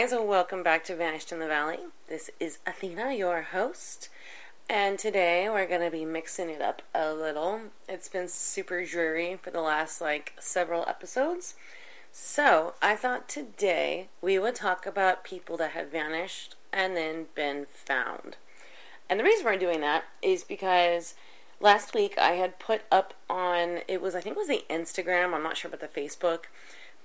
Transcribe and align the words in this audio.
guys, 0.00 0.12
welcome 0.12 0.64
back 0.64 0.82
to 0.82 0.96
Vanished 0.96 1.30
in 1.30 1.38
the 1.38 1.46
Valley. 1.46 1.78
This 2.08 2.28
is 2.40 2.58
Athena, 2.66 3.14
your 3.14 3.42
host, 3.42 4.08
and 4.68 4.98
today 4.98 5.48
we're 5.48 5.68
going 5.68 5.82
to 5.82 5.90
be 5.90 6.04
mixing 6.04 6.50
it 6.50 6.60
up 6.60 6.82
a 6.92 7.14
little. 7.14 7.60
It's 7.88 8.08
been 8.08 8.26
super 8.26 8.84
dreary 8.84 9.38
for 9.40 9.52
the 9.52 9.60
last 9.60 10.00
like 10.00 10.32
several 10.40 10.84
episodes, 10.88 11.54
so 12.10 12.74
I 12.82 12.96
thought 12.96 13.28
today 13.28 14.08
we 14.20 14.36
would 14.36 14.56
talk 14.56 14.84
about 14.84 15.22
people 15.22 15.56
that 15.58 15.70
have 15.70 15.92
vanished 15.92 16.56
and 16.72 16.96
then 16.96 17.26
been 17.36 17.66
found. 17.70 18.36
And 19.08 19.20
the 19.20 19.24
reason 19.24 19.44
we're 19.44 19.56
doing 19.56 19.80
that 19.82 20.06
is 20.20 20.42
because 20.42 21.14
last 21.60 21.94
week 21.94 22.18
I 22.18 22.32
had 22.32 22.58
put 22.58 22.82
up 22.90 23.14
on 23.30 23.82
it 23.86 24.02
was 24.02 24.16
I 24.16 24.20
think 24.20 24.34
it 24.34 24.40
was 24.40 24.48
the 24.48 24.64
Instagram, 24.68 25.32
I'm 25.32 25.44
not 25.44 25.56
sure 25.56 25.68
about 25.68 25.80
the 25.80 26.00
Facebook 26.00 26.46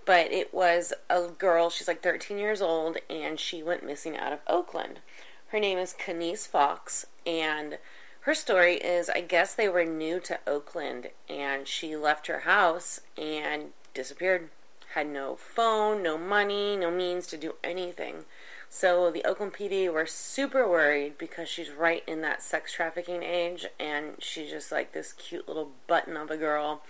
but 0.09 0.31
it 0.31 0.52
was 0.52 0.91
a 1.08 1.27
girl, 1.27 1.70
she's 1.70 1.88
like 1.88 2.02
13 2.02 2.40
years 2.40 2.63
old, 2.63 2.98
and 3.12 3.40
she 3.40 3.62
went 3.62 3.86
missing 3.86 4.18
out 4.18 4.34
of 4.34 4.40
Oakland. 4.48 5.02
Her 5.49 5.59
name 5.59 5.77
is 5.77 5.94
Kenice 5.94 6.48
Fox, 6.48 7.05
and 7.27 7.77
her 8.22 8.34
story 8.34 8.77
is 8.77 9.12
I 9.12 9.22
guess 9.22 9.54
they 9.54 9.70
were 9.70 9.85
new 9.85 10.20
to 10.22 10.40
Oakland, 10.48 11.12
and 11.30 11.68
she 11.68 11.95
left 11.95 12.26
her 12.26 12.40
house 12.40 13.02
and 13.20 13.66
disappeared. 13.94 14.49
Had 14.95 15.05
no 15.05 15.35
phone, 15.35 16.02
no 16.02 16.18
money, 16.18 16.76
no 16.76 16.90
means 16.90 17.27
to 17.27 17.38
do 17.38 17.54
anything. 17.63 18.26
So 18.70 19.10
the 19.10 19.26
Oakland 19.26 19.54
PD 19.54 19.91
were 19.91 20.05
super 20.05 20.68
worried 20.68 21.18
because 21.18 21.49
she's 21.49 21.71
right 21.71 22.04
in 22.05 22.21
that 22.21 22.43
sex 22.43 22.71
trafficking 22.74 23.24
age, 23.24 23.66
and 23.80 24.13
she's 24.20 24.52
just 24.52 24.71
like 24.71 24.91
this 24.91 25.12
cute 25.12 25.48
little 25.48 25.71
button 25.88 26.16
of 26.16 26.30
a 26.30 26.38
girl 26.38 26.84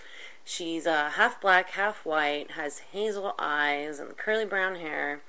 She's 0.49 0.87
uh, 0.87 1.11
half 1.11 1.39
black, 1.39 1.69
half 1.69 2.03
white, 2.03 2.51
has 2.51 2.79
hazel 2.91 3.35
eyes 3.37 3.99
and 3.99 4.17
curly 4.17 4.45
brown 4.45 4.77
hair. 4.77 5.21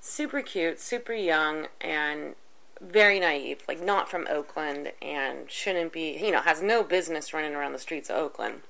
Super 0.00 0.42
cute, 0.42 0.80
super 0.80 1.12
young, 1.12 1.68
and 1.80 2.34
very 2.80 3.20
naive. 3.20 3.62
Like, 3.68 3.80
not 3.80 4.10
from 4.10 4.26
Oakland 4.28 4.90
and 5.00 5.48
shouldn't 5.48 5.92
be, 5.92 6.18
you 6.20 6.32
know, 6.32 6.40
has 6.40 6.60
no 6.60 6.82
business 6.82 7.32
running 7.32 7.54
around 7.54 7.72
the 7.72 7.78
streets 7.78 8.10
of 8.10 8.16
Oakland. 8.16 8.62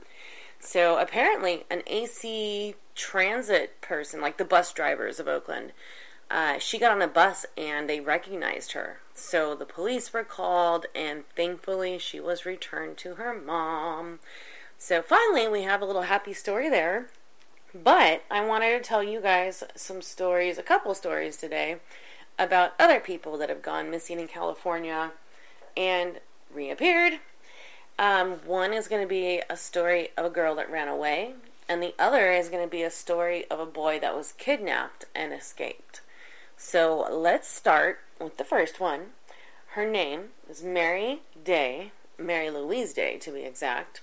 So, 0.60 0.98
apparently, 0.98 1.64
an 1.70 1.82
AC 1.86 2.74
transit 2.94 3.80
person, 3.80 4.20
like 4.20 4.36
the 4.36 4.44
bus 4.44 4.74
drivers 4.74 5.18
of 5.18 5.26
Oakland, 5.26 5.72
uh, 6.30 6.58
she 6.58 6.78
got 6.78 6.92
on 6.92 7.02
a 7.02 7.08
bus 7.08 7.46
and 7.56 7.88
they 7.88 8.00
recognized 8.00 8.72
her. 8.72 8.98
So 9.14 9.54
the 9.54 9.64
police 9.64 10.12
were 10.12 10.24
called, 10.24 10.86
and 10.94 11.24
thankfully, 11.36 11.98
she 11.98 12.18
was 12.18 12.44
returned 12.44 12.96
to 12.98 13.14
her 13.14 13.32
mom. 13.32 14.18
So 14.78 15.02
finally, 15.02 15.46
we 15.46 15.62
have 15.62 15.80
a 15.80 15.84
little 15.84 16.02
happy 16.02 16.32
story 16.32 16.68
there. 16.68 17.06
But 17.74 18.22
I 18.30 18.44
wanted 18.44 18.70
to 18.70 18.88
tell 18.88 19.02
you 19.02 19.20
guys 19.20 19.64
some 19.74 20.00
stories, 20.02 20.58
a 20.58 20.62
couple 20.62 20.94
stories 20.94 21.36
today, 21.36 21.76
about 22.38 22.74
other 22.78 23.00
people 23.00 23.36
that 23.38 23.48
have 23.48 23.62
gone 23.62 23.90
missing 23.90 24.20
in 24.20 24.28
California 24.28 25.12
and 25.76 26.20
reappeared. 26.52 27.14
Um, 27.98 28.34
one 28.44 28.72
is 28.72 28.88
going 28.88 29.02
to 29.02 29.08
be 29.08 29.42
a 29.48 29.56
story 29.56 30.10
of 30.16 30.24
a 30.24 30.30
girl 30.30 30.54
that 30.56 30.70
ran 30.70 30.88
away, 30.88 31.34
and 31.68 31.82
the 31.82 31.94
other 31.98 32.30
is 32.30 32.48
going 32.48 32.62
to 32.62 32.70
be 32.70 32.82
a 32.82 32.90
story 32.90 33.44
of 33.50 33.58
a 33.58 33.66
boy 33.66 33.98
that 34.00 34.16
was 34.16 34.32
kidnapped 34.32 35.04
and 35.14 35.32
escaped. 35.32 36.00
So 36.56 37.06
let's 37.10 37.48
start 37.48 38.00
with 38.20 38.36
the 38.36 38.44
first 38.44 38.80
one. 38.80 39.08
Her 39.68 39.88
name 39.88 40.30
is 40.48 40.62
Mary 40.62 41.22
Day, 41.42 41.92
Mary 42.18 42.50
Louise 42.50 42.92
Day 42.92 43.18
to 43.18 43.32
be 43.32 43.42
exact 43.42 44.00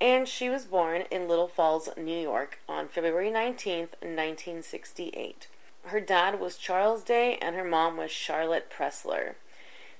and 0.00 0.28
she 0.28 0.48
was 0.48 0.64
born 0.64 1.04
in 1.10 1.28
Little 1.28 1.48
Falls, 1.48 1.88
New 1.96 2.18
York 2.18 2.58
on 2.68 2.88
February 2.88 3.30
19th, 3.30 3.94
1968. 4.02 5.48
Her 5.84 6.00
dad 6.00 6.38
was 6.40 6.58
Charles 6.58 7.02
Day 7.02 7.38
and 7.40 7.56
her 7.56 7.64
mom 7.64 7.96
was 7.96 8.10
Charlotte 8.10 8.70
Pressler. 8.70 9.34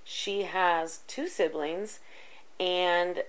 She 0.05 0.43
has 0.43 1.01
two 1.06 1.28
siblings 1.28 2.01
and 2.61 3.22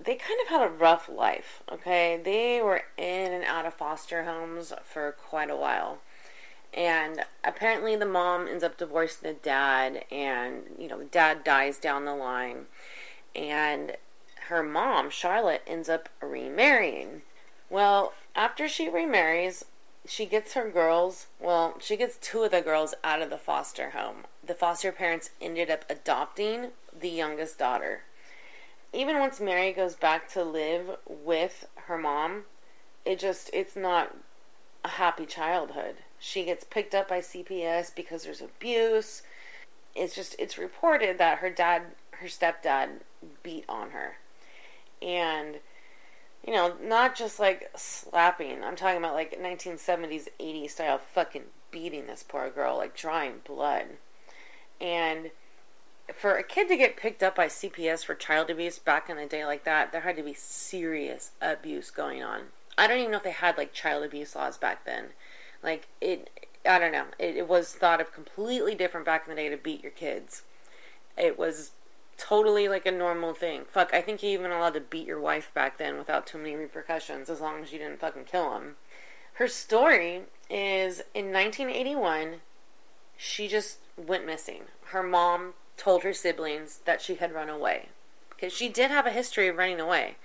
they 0.00 0.14
kind 0.14 0.40
of 0.42 0.48
had 0.48 0.62
a 0.62 0.70
rough 0.70 1.08
life, 1.08 1.62
okay? 1.70 2.20
They 2.22 2.60
were 2.62 2.82
in 2.96 3.32
and 3.32 3.44
out 3.44 3.66
of 3.66 3.74
foster 3.74 4.24
homes 4.24 4.72
for 4.84 5.12
quite 5.12 5.50
a 5.50 5.56
while. 5.56 5.98
And 6.74 7.24
apparently 7.42 7.96
the 7.96 8.06
mom 8.06 8.46
ends 8.46 8.62
up 8.62 8.76
divorcing 8.76 9.28
the 9.28 9.34
dad 9.34 10.04
and, 10.10 10.62
you 10.78 10.88
know, 10.88 10.98
the 10.98 11.04
dad 11.06 11.42
dies 11.42 11.78
down 11.78 12.04
the 12.04 12.14
line. 12.14 12.66
And 13.34 13.96
her 14.48 14.62
mom, 14.62 15.10
Charlotte, 15.10 15.62
ends 15.66 15.88
up 15.88 16.08
remarrying. 16.20 17.22
Well, 17.70 18.12
after 18.34 18.68
she 18.68 18.88
remarries, 18.88 19.64
she 20.06 20.24
gets 20.24 20.54
her 20.54 20.68
girls, 20.70 21.26
well, 21.38 21.76
she 21.80 21.96
gets 21.96 22.16
two 22.16 22.42
of 22.44 22.50
the 22.50 22.62
girls 22.62 22.94
out 23.04 23.20
of 23.20 23.30
the 23.30 23.38
foster 23.38 23.90
home. 23.90 24.24
The 24.44 24.54
foster 24.54 24.92
parents 24.92 25.30
ended 25.40 25.70
up 25.70 25.84
adopting 25.90 26.68
the 26.98 27.10
youngest 27.10 27.58
daughter. 27.58 28.02
Even 28.92 29.18
once 29.18 29.38
Mary 29.38 29.72
goes 29.72 29.94
back 29.94 30.30
to 30.32 30.42
live 30.42 30.96
with 31.06 31.66
her 31.86 31.98
mom, 31.98 32.44
it 33.04 33.18
just, 33.18 33.50
it's 33.52 33.76
not 33.76 34.16
a 34.82 34.88
happy 34.88 35.26
childhood. 35.26 35.96
She 36.18 36.44
gets 36.44 36.64
picked 36.64 36.94
up 36.94 37.08
by 37.08 37.20
CPS 37.20 37.94
because 37.94 38.24
there's 38.24 38.40
abuse. 38.40 39.22
It's 39.94 40.14
just, 40.14 40.36
it's 40.38 40.58
reported 40.58 41.18
that 41.18 41.38
her 41.38 41.50
dad, 41.50 41.82
her 42.12 42.26
stepdad, 42.26 43.00
beat 43.42 43.64
on 43.68 43.90
her 43.90 44.16
and 45.02 45.56
you 46.46 46.52
know, 46.54 46.74
not 46.82 47.16
just 47.16 47.38
like 47.38 47.70
slapping. 47.76 48.62
I'm 48.62 48.76
talking 48.76 48.98
about 48.98 49.14
like 49.14 49.38
1970s, 49.40 50.28
80s 50.40 50.70
style 50.70 50.98
fucking 50.98 51.44
beating 51.70 52.06
this 52.06 52.24
poor 52.26 52.48
girl, 52.48 52.76
like 52.76 52.96
drawing 52.96 53.40
blood. 53.44 53.86
And 54.80 55.30
for 56.14 56.36
a 56.36 56.44
kid 56.44 56.68
to 56.68 56.76
get 56.76 56.96
picked 56.96 57.22
up 57.22 57.34
by 57.34 57.48
CPS 57.48 58.04
for 58.04 58.14
child 58.14 58.48
abuse 58.50 58.78
back 58.78 59.10
in 59.10 59.16
the 59.16 59.26
day 59.26 59.44
like 59.44 59.64
that, 59.64 59.92
there 59.92 60.02
had 60.02 60.16
to 60.16 60.22
be 60.22 60.32
serious 60.32 61.32
abuse 61.42 61.90
going 61.90 62.22
on. 62.22 62.44
I 62.78 62.86
don't 62.86 62.98
even 62.98 63.10
know 63.10 63.18
if 63.18 63.24
they 63.24 63.32
had 63.32 63.58
like 63.58 63.72
child 63.74 64.04
abuse 64.04 64.36
laws 64.36 64.56
back 64.56 64.84
then. 64.86 65.08
Like 65.62 65.88
it, 66.00 66.30
I 66.66 66.78
don't 66.78 66.92
know. 66.92 67.06
It, 67.18 67.36
it 67.36 67.48
was 67.48 67.72
thought 67.72 68.00
of 68.00 68.12
completely 68.12 68.74
different 68.74 69.06
back 69.06 69.24
in 69.26 69.34
the 69.34 69.40
day 69.40 69.48
to 69.48 69.56
beat 69.56 69.82
your 69.82 69.92
kids. 69.92 70.42
It 71.16 71.38
was 71.38 71.72
totally 72.16 72.68
like 72.68 72.84
a 72.84 72.90
normal 72.90 73.32
thing. 73.32 73.62
Fuck, 73.70 73.94
I 73.94 74.00
think 74.02 74.22
you 74.22 74.30
even 74.30 74.50
allowed 74.50 74.74
to 74.74 74.80
beat 74.80 75.06
your 75.06 75.20
wife 75.20 75.52
back 75.54 75.78
then 75.78 75.96
without 75.96 76.26
too 76.26 76.38
many 76.38 76.56
repercussions 76.56 77.30
as 77.30 77.40
long 77.40 77.62
as 77.62 77.72
you 77.72 77.78
didn't 77.78 78.00
fucking 78.00 78.24
kill 78.24 78.54
him. 78.54 78.76
Her 79.34 79.48
story 79.48 80.22
is 80.50 81.00
in 81.14 81.32
1981, 81.32 82.40
she 83.16 83.46
just 83.46 83.78
went 83.96 84.26
missing. 84.26 84.62
Her 84.86 85.02
mom 85.02 85.54
told 85.76 86.02
her 86.02 86.12
siblings 86.12 86.80
that 86.84 87.00
she 87.00 87.14
had 87.14 87.32
run 87.32 87.48
away 87.48 87.88
because 88.30 88.52
she 88.52 88.68
did 88.68 88.90
have 88.90 89.06
a 89.06 89.12
history 89.12 89.48
of 89.48 89.56
running 89.56 89.80
away. 89.80 90.16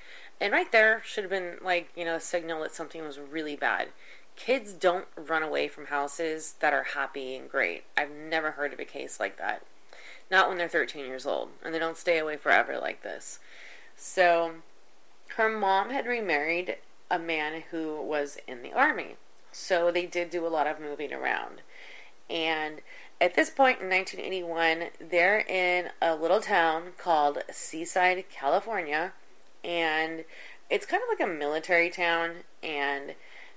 And 0.41 0.51
right 0.51 0.71
there 0.71 1.01
should 1.05 1.23
have 1.23 1.31
been 1.31 1.57
like, 1.61 1.89
you 1.95 2.05
know, 2.05 2.15
a 2.15 2.19
signal 2.19 2.61
that 2.61 2.73
something 2.73 3.03
was 3.03 3.19
really 3.19 3.55
bad. 3.55 3.89
Kids 4.35 4.73
don't 4.73 5.05
run 5.15 5.43
away 5.43 5.67
from 5.67 5.87
houses 5.87 6.55
that 6.59 6.73
are 6.73 6.83
happy 6.83 7.35
and 7.35 7.49
great. 7.49 7.83
I've 7.95 8.11
never 8.11 8.51
heard 8.51 8.73
of 8.73 8.79
a 8.79 8.85
case 8.85 9.19
like 9.19 9.37
that. 9.37 9.63
Not 10.31 10.49
when 10.49 10.57
they're 10.57 10.67
13 10.67 11.05
years 11.05 11.25
old, 11.25 11.49
and 11.63 11.73
they 11.73 11.79
don't 11.79 11.97
stay 11.97 12.17
away 12.17 12.37
forever 12.37 12.79
like 12.79 13.03
this. 13.03 13.39
So, 13.95 14.55
her 15.35 15.49
mom 15.49 15.91
had 15.91 16.07
remarried 16.07 16.77
a 17.11 17.19
man 17.19 17.63
who 17.71 18.01
was 18.01 18.37
in 18.47 18.63
the 18.63 18.73
army. 18.73 19.17
So, 19.51 19.91
they 19.91 20.05
did 20.05 20.29
do 20.29 20.45
a 20.45 20.49
lot 20.49 20.67
of 20.67 20.79
moving 20.79 21.13
around. 21.13 21.61
And 22.29 22.81
at 23.21 23.35
this 23.35 23.49
point 23.49 23.81
in 23.81 23.89
1981, 23.89 25.09
they're 25.09 25.39
in 25.39 25.89
a 26.01 26.15
little 26.15 26.41
town 26.41 26.93
called 26.97 27.43
Seaside, 27.51 28.25
California. 28.29 29.13
And 29.63 30.25
it's 30.69 30.85
kind 30.85 31.03
of 31.03 31.09
like 31.09 31.25
a 31.25 31.31
military 31.31 31.89
town. 31.89 32.37
And 32.63 33.13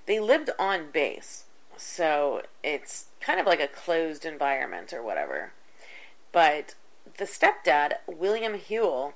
they 0.06 0.20
lived 0.20 0.50
on 0.58 0.90
base. 0.92 1.44
So 1.76 2.42
it's 2.62 3.06
kind 3.20 3.38
of 3.38 3.46
like 3.46 3.60
a 3.60 3.68
closed 3.68 4.24
environment 4.24 4.92
or 4.92 5.02
whatever. 5.02 5.52
But 6.32 6.74
the 7.18 7.24
stepdad, 7.24 7.94
William 8.06 8.54
Hewell, 8.54 9.14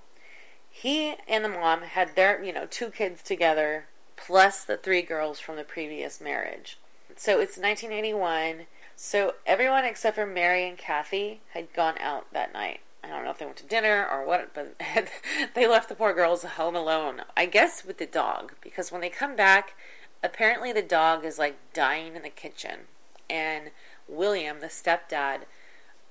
he 0.69 1.17
and 1.29 1.45
the 1.45 1.49
mom 1.49 1.83
had 1.83 2.15
their, 2.15 2.43
you 2.43 2.53
know, 2.53 2.67
two 2.67 2.91
kids 2.91 3.23
together, 3.23 3.87
plus 4.17 4.65
the 4.65 4.77
three 4.77 5.03
girls 5.03 5.41
from 5.41 5.57
the 5.57 5.65
previous 5.65 6.21
marriage. 6.21 6.79
So 7.17 7.41
it's 7.41 7.57
1981. 7.57 8.67
So 8.97 9.35
everyone 9.47 9.85
except 9.85 10.17
for 10.17 10.27
Mary 10.27 10.69
and 10.69 10.79
Kathy 10.79 11.41
had 11.53 11.73
gone 11.73 11.99
out 11.99 12.33
that 12.33 12.53
night. 12.53 12.81
I 13.03 13.09
don't 13.09 13.25
know 13.25 13.31
if 13.31 13.39
they 13.39 13.47
went 13.47 13.57
to 13.59 13.67
dinner 13.67 14.07
or 14.11 14.25
what, 14.27 14.55
but 14.55 14.81
they 15.55 15.67
left 15.67 15.89
the 15.89 15.95
poor 15.95 16.13
girls 16.13 16.45
home 16.45 16.77
alone. 16.77 17.23
I 17.37 17.47
guess 17.47 17.85
with 17.85 17.99
the 17.99 18.07
dog, 18.07 18.53
because 18.61 18.93
when 18.93 19.01
they 19.01 19.09
come 19.09 19.37
back, 19.37 19.75
apparently 20.23 20.73
the 20.73 20.83
dog 20.83 21.25
is 21.25 21.39
like 21.39 21.57
dying 21.73 22.17
in 22.17 22.23
the 22.23 22.31
kitchen. 22.31 22.81
And 23.29 23.71
William, 24.09 24.61
the 24.61 24.67
stepdad, 24.67 25.43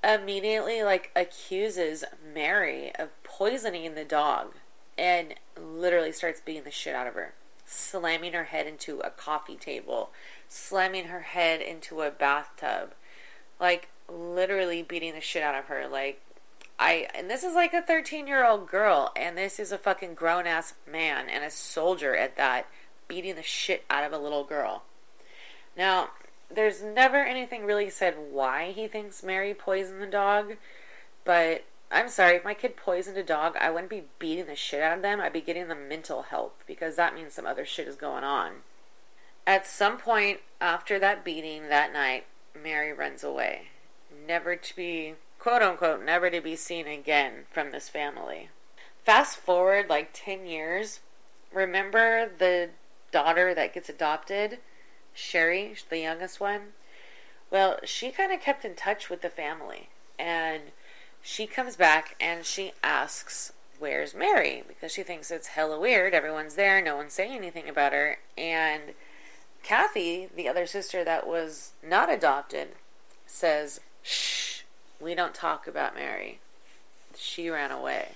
immediately 0.04 0.84
like 0.84 1.12
accuses 1.16 2.04
Mary 2.34 2.94
of 2.96 3.10
poisoning 3.24 3.96
the 3.96 4.06
dog 4.06 4.56
and 4.98 5.36
literally 5.58 6.12
starts 6.12 6.42
beating 6.42 6.64
the 6.64 6.72
shit 6.72 6.96
out 6.96 7.08
of 7.08 7.14
her, 7.14 7.34
slamming 7.66 8.34
her 8.34 8.46
head 8.46 8.68
into 8.68 9.00
a 9.00 9.10
coffee 9.10 9.56
table, 9.56 10.12
slamming 10.48 11.06
her 11.06 11.22
head 11.22 11.62
into 11.62 12.02
a 12.02 12.12
bathtub, 12.12 12.94
like 13.60 13.90
literally 14.10 14.82
beating 14.82 15.14
the 15.14 15.22
shit 15.22 15.44
out 15.44 15.56
of 15.56 15.66
her. 15.66 15.88
Like, 15.88 16.22
I, 16.78 17.08
and 17.14 17.30
this 17.30 17.44
is 17.44 17.54
like 17.54 17.74
a 17.74 17.82
13 17.82 18.28
year 18.28 18.46
old 18.46 18.68
girl, 18.68 19.12
and 19.16 19.38
this 19.38 19.60
is 19.60 19.72
a 19.72 19.78
fucking 19.78 20.16
grown 20.16 20.48
ass 20.48 20.74
man 20.90 21.30
and 21.30 21.44
a 21.44 21.52
soldier 21.52 22.16
at 22.16 22.38
that, 22.38 22.68
beating 23.10 23.36
the 23.36 23.44
shit 23.44 23.84
out 23.90 24.06
of 24.06 24.14
a 24.14 24.18
little 24.18 24.46
girl. 24.46 24.84
Now, 25.76 26.12
there's 26.50 26.82
never 26.82 27.18
anything 27.18 27.66
really 27.66 27.90
said 27.90 28.16
why 28.32 28.72
he 28.72 28.88
thinks 28.88 29.22
Mary 29.22 29.54
poisoned 29.54 30.02
the 30.02 30.08
dog, 30.08 30.56
but 31.26 31.66
I'm 31.92 32.08
sorry, 32.08 32.36
if 32.38 32.46
my 32.46 32.54
kid 32.54 32.78
poisoned 32.78 33.18
a 33.18 33.24
dog, 33.24 33.58
I 33.60 33.72
wouldn't 33.72 33.90
be 33.90 34.06
beating 34.20 34.46
the 34.46 34.56
shit 34.56 34.82
out 34.82 34.98
of 34.98 35.02
them. 35.02 35.20
I'd 35.20 35.34
be 35.34 35.42
getting 35.42 35.68
them 35.68 35.90
mental 35.90 36.24
help 36.24 36.62
because 36.68 36.96
that 36.96 37.16
means 37.16 37.34
some 37.34 37.46
other 37.46 37.66
shit 37.66 37.88
is 37.88 37.96
going 37.96 38.24
on. 38.24 38.58
At 39.46 39.66
some 39.66 39.98
point 39.98 40.40
after 40.62 41.00
that 41.00 41.26
beating 41.26 41.70
that 41.70 41.92
night, 41.92 42.26
Mary 42.56 42.94
runs 42.94 43.24
away, 43.24 43.70
never 44.28 44.56
to 44.56 44.76
be, 44.76 45.16
quote 45.40 45.64
unquote, 45.64 46.04
never 46.04 46.30
to 46.30 46.42
be 46.42 46.56
seen 46.56 46.88
again 46.88 47.46
from 47.52 47.72
this 47.72 47.90
family. 47.90 48.50
Fast 49.04 49.38
forward 49.38 49.90
like 49.90 50.10
10 50.14 50.46
years, 50.46 51.00
remember 51.52 52.30
the 52.38 52.70
daughter 53.12 53.54
that 53.54 53.74
gets 53.74 53.90
adopted? 53.90 54.60
Sherry, 55.14 55.76
the 55.90 56.00
youngest 56.00 56.40
one? 56.40 56.74
Well, 57.52 57.80
she 57.84 58.12
kind 58.12 58.32
of 58.32 58.42
kept 58.42 58.64
in 58.64 58.76
touch 58.76 59.10
with 59.10 59.22
the 59.22 59.30
family. 59.30 59.90
And 60.18 60.64
she 61.22 61.48
comes 61.48 61.76
back 61.76 62.16
and 62.20 62.46
she 62.46 62.74
asks, 62.84 63.54
Where's 63.80 64.14
Mary? 64.14 64.64
Because 64.68 64.92
she 64.92 65.04
thinks 65.04 65.32
it's 65.32 65.48
hella 65.48 65.80
weird. 65.80 66.14
Everyone's 66.14 66.56
there, 66.56 66.82
no 66.82 66.98
one's 66.98 67.14
saying 67.14 67.38
anything 67.38 67.70
about 67.70 67.94
her. 67.94 68.20
And 68.38 68.94
Kathy, 69.64 70.28
the 70.36 70.50
other 70.50 70.66
sister 70.66 71.04
that 71.04 71.26
was 71.26 71.72
not 71.82 72.12
adopted, 72.12 72.70
says, 73.26 73.80
Shh, 74.04 74.62
we 75.00 75.16
don't 75.16 75.34
talk 75.34 75.66
about 75.66 75.96
Mary. 75.96 76.40
She 77.16 77.50
ran 77.50 77.72
away. 77.72 78.10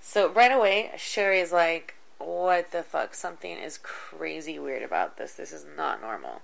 So 0.00 0.28
right 0.28 0.52
away, 0.52 0.90
Sherry 0.96 1.40
is 1.40 1.52
like, 1.52 1.94
What 2.24 2.70
the 2.70 2.82
fuck? 2.82 3.14
Something 3.14 3.56
is 3.56 3.78
crazy 3.82 4.58
weird 4.58 4.82
about 4.82 5.16
this. 5.16 5.34
This 5.34 5.52
is 5.52 5.66
not 5.76 6.00
normal. 6.00 6.42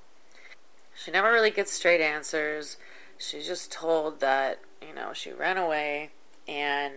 She 0.94 1.10
never 1.10 1.30
really 1.30 1.50
gets 1.50 1.72
straight 1.72 2.00
answers. 2.00 2.76
She's 3.16 3.46
just 3.46 3.70
told 3.70 4.20
that, 4.20 4.60
you 4.86 4.94
know, 4.94 5.12
she 5.12 5.32
ran 5.32 5.56
away 5.56 6.10
and 6.46 6.94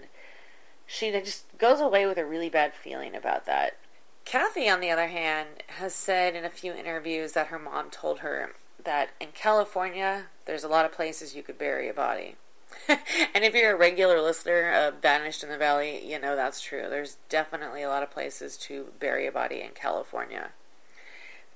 she 0.87 1.11
just 1.11 1.45
goes 1.57 1.79
away 1.79 2.05
with 2.05 2.17
a 2.17 2.25
really 2.25 2.49
bad 2.49 2.73
feeling 2.73 3.15
about 3.15 3.45
that. 3.45 3.77
Kathy, 4.25 4.69
on 4.69 4.79
the 4.79 4.91
other 4.91 5.07
hand, 5.07 5.63
has 5.67 5.93
said 5.93 6.35
in 6.35 6.45
a 6.45 6.49
few 6.49 6.73
interviews 6.73 7.33
that 7.33 7.47
her 7.47 7.59
mom 7.59 7.89
told 7.89 8.19
her 8.19 8.51
that 8.83 9.09
in 9.19 9.29
California, 9.33 10.25
there's 10.45 10.63
a 10.63 10.69
lot 10.69 10.85
of 10.85 10.91
places 10.91 11.35
you 11.35 11.43
could 11.43 11.57
bury 11.57 11.87
a 11.89 11.93
body. 11.93 12.35
and 12.87 13.43
if 13.43 13.53
you're 13.53 13.73
a 13.73 13.77
regular 13.77 14.21
listener 14.21 14.71
of 14.71 15.01
Vanished 15.01 15.43
in 15.43 15.49
the 15.49 15.57
Valley, 15.57 16.05
you 16.05 16.19
know 16.19 16.35
that's 16.35 16.61
true. 16.61 16.85
There's 16.89 17.17
definitely 17.29 17.83
a 17.83 17.89
lot 17.89 18.03
of 18.03 18.11
places 18.11 18.57
to 18.57 18.87
bury 18.99 19.27
a 19.27 19.31
body 19.31 19.61
in 19.61 19.71
California. 19.71 20.51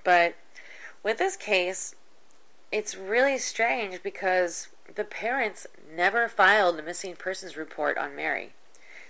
But 0.03 0.35
with 1.03 1.17
this 1.17 1.35
case, 1.35 1.95
it's 2.71 2.95
really 2.95 3.37
strange 3.37 4.01
because 4.03 4.69
the 4.93 5.03
parents 5.03 5.67
never 5.95 6.27
filed 6.27 6.79
a 6.79 6.83
missing 6.83 7.15
persons 7.15 7.57
report 7.57 7.97
on 7.97 8.15
Mary. 8.15 8.53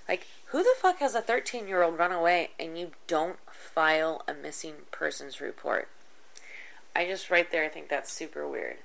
Like, 0.07 0.27
who 0.47 0.63
the 0.63 0.75
fuck 0.77 0.99
has 0.99 1.15
a 1.15 1.21
13 1.21 1.67
year 1.67 1.81
old 1.81 1.97
run 1.97 2.11
away 2.11 2.51
and 2.59 2.77
you 2.77 2.91
don't 3.07 3.37
file 3.51 4.23
a 4.27 4.33
missing 4.33 4.75
persons 4.91 5.41
report? 5.41 5.87
I 6.95 7.05
just 7.05 7.29
right 7.29 7.49
there 7.51 7.65
I 7.65 7.69
think 7.69 7.89
that's 7.89 8.11
super 8.11 8.47
weird. 8.47 8.77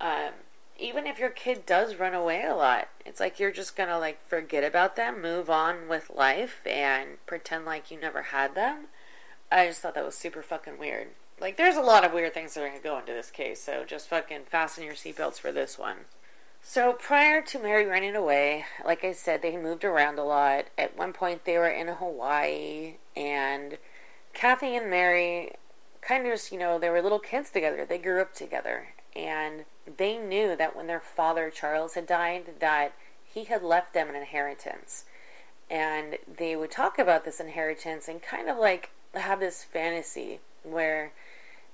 Um, 0.00 0.32
even 0.78 1.06
if 1.06 1.18
your 1.18 1.30
kid 1.30 1.66
does 1.66 1.96
run 1.96 2.14
away 2.14 2.44
a 2.44 2.54
lot, 2.54 2.88
it's 3.04 3.20
like 3.20 3.40
you're 3.40 3.50
just 3.50 3.76
gonna 3.76 3.98
like 3.98 4.26
forget 4.28 4.62
about 4.62 4.96
them, 4.96 5.20
move 5.20 5.50
on 5.50 5.88
with 5.88 6.10
life, 6.10 6.60
and 6.66 7.24
pretend 7.26 7.64
like 7.64 7.90
you 7.90 8.00
never 8.00 8.22
had 8.22 8.54
them. 8.54 8.86
I 9.50 9.66
just 9.66 9.80
thought 9.80 9.94
that 9.94 10.04
was 10.04 10.14
super 10.14 10.42
fucking 10.42 10.78
weird. 10.78 11.08
Like, 11.40 11.56
there's 11.56 11.76
a 11.76 11.82
lot 11.82 12.04
of 12.04 12.12
weird 12.12 12.34
things 12.34 12.54
that 12.54 12.62
are 12.62 12.68
gonna 12.68 12.80
go 12.80 12.98
into 12.98 13.12
this 13.12 13.30
case, 13.30 13.60
so 13.60 13.84
just 13.84 14.08
fucking 14.08 14.42
fasten 14.50 14.84
your 14.84 14.94
seatbelts 14.94 15.38
for 15.38 15.52
this 15.52 15.78
one. 15.78 15.98
So 16.62 16.92
prior 16.92 17.40
to 17.42 17.58
Mary 17.58 17.86
running 17.86 18.16
away, 18.16 18.66
like 18.84 19.04
I 19.04 19.12
said, 19.12 19.42
they 19.42 19.56
moved 19.56 19.84
around 19.84 20.18
a 20.18 20.24
lot. 20.24 20.66
At 20.76 20.96
one 20.96 21.12
point, 21.12 21.44
they 21.44 21.56
were 21.56 21.68
in 21.68 21.88
Hawaii, 21.88 22.96
and 23.16 23.78
Kathy 24.34 24.76
and 24.76 24.90
Mary 24.90 25.52
kind 26.00 26.26
of 26.26 26.32
just, 26.32 26.52
you 26.52 26.58
know, 26.58 26.78
they 26.78 26.90
were 26.90 27.02
little 27.02 27.18
kids 27.18 27.50
together. 27.50 27.86
They 27.86 27.98
grew 27.98 28.20
up 28.20 28.34
together, 28.34 28.88
and 29.14 29.64
they 29.96 30.18
knew 30.18 30.54
that 30.56 30.76
when 30.76 30.86
their 30.86 31.00
father 31.00 31.50
Charles 31.50 31.94
had 31.94 32.06
died, 32.06 32.60
that 32.60 32.92
he 33.24 33.44
had 33.44 33.62
left 33.62 33.94
them 33.94 34.08
an 34.08 34.16
inheritance, 34.16 35.04
and 35.70 36.18
they 36.26 36.56
would 36.56 36.70
talk 36.70 36.98
about 36.98 37.24
this 37.24 37.40
inheritance 37.40 38.08
and 38.08 38.22
kind 38.22 38.48
of 38.48 38.58
like 38.58 38.90
have 39.14 39.40
this 39.40 39.64
fantasy 39.64 40.40
where 40.62 41.12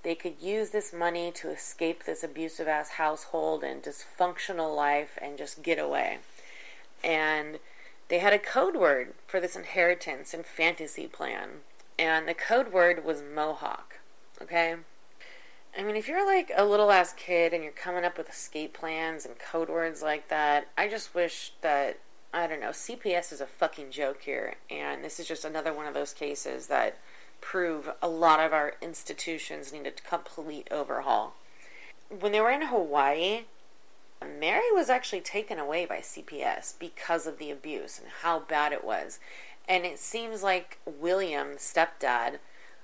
they 0.02 0.14
could 0.14 0.40
use 0.40 0.70
this 0.70 0.92
money 0.92 1.32
to 1.32 1.50
escape 1.50 2.04
this 2.04 2.22
abusive 2.22 2.68
ass 2.68 2.90
household 2.90 3.64
and 3.64 3.82
dysfunctional 3.82 4.74
life 4.74 5.18
and 5.20 5.38
just 5.38 5.62
get 5.62 5.78
away. 5.78 6.18
And 7.02 7.58
they 8.08 8.18
had 8.18 8.32
a 8.32 8.38
code 8.38 8.76
word 8.76 9.14
for 9.26 9.40
this 9.40 9.56
inheritance 9.56 10.34
and 10.34 10.44
fantasy 10.44 11.06
plan. 11.06 11.60
And 11.98 12.28
the 12.28 12.34
code 12.34 12.72
word 12.72 13.04
was 13.04 13.22
Mohawk. 13.22 13.96
Okay? 14.42 14.76
I 15.76 15.82
mean, 15.82 15.96
if 15.96 16.06
you're 16.06 16.24
like 16.24 16.52
a 16.56 16.64
little 16.64 16.92
ass 16.92 17.12
kid 17.14 17.52
and 17.52 17.62
you're 17.62 17.72
coming 17.72 18.04
up 18.04 18.16
with 18.16 18.28
escape 18.28 18.74
plans 18.74 19.26
and 19.26 19.36
code 19.38 19.68
words 19.68 20.02
like 20.02 20.28
that, 20.28 20.68
I 20.78 20.86
just 20.88 21.14
wish 21.14 21.52
that, 21.62 21.98
I 22.32 22.46
don't 22.46 22.60
know, 22.60 22.68
CPS 22.68 23.32
is 23.32 23.40
a 23.40 23.46
fucking 23.46 23.90
joke 23.90 24.22
here. 24.22 24.54
And 24.70 25.04
this 25.04 25.18
is 25.18 25.26
just 25.26 25.44
another 25.44 25.72
one 25.72 25.86
of 25.86 25.94
those 25.94 26.12
cases 26.12 26.68
that 26.68 26.98
prove 27.40 27.90
a 28.00 28.08
lot 28.08 28.38
of 28.38 28.52
our 28.52 28.74
institutions 28.80 29.72
need 29.72 29.86
a 29.86 29.90
complete 29.90 30.68
overhaul. 30.70 31.34
When 32.08 32.30
they 32.30 32.40
were 32.40 32.52
in 32.52 32.62
Hawaii, 32.62 33.46
Mary 34.24 34.70
was 34.72 34.88
actually 34.88 35.22
taken 35.22 35.58
away 35.58 35.86
by 35.86 35.98
CPS 35.98 36.78
because 36.78 37.26
of 37.26 37.38
the 37.38 37.50
abuse 37.50 37.98
and 37.98 38.08
how 38.22 38.38
bad 38.38 38.72
it 38.72 38.84
was. 38.84 39.18
And 39.68 39.84
it 39.84 39.98
seems 39.98 40.42
like 40.42 40.78
William, 40.86 41.56
stepdad, 41.56 42.38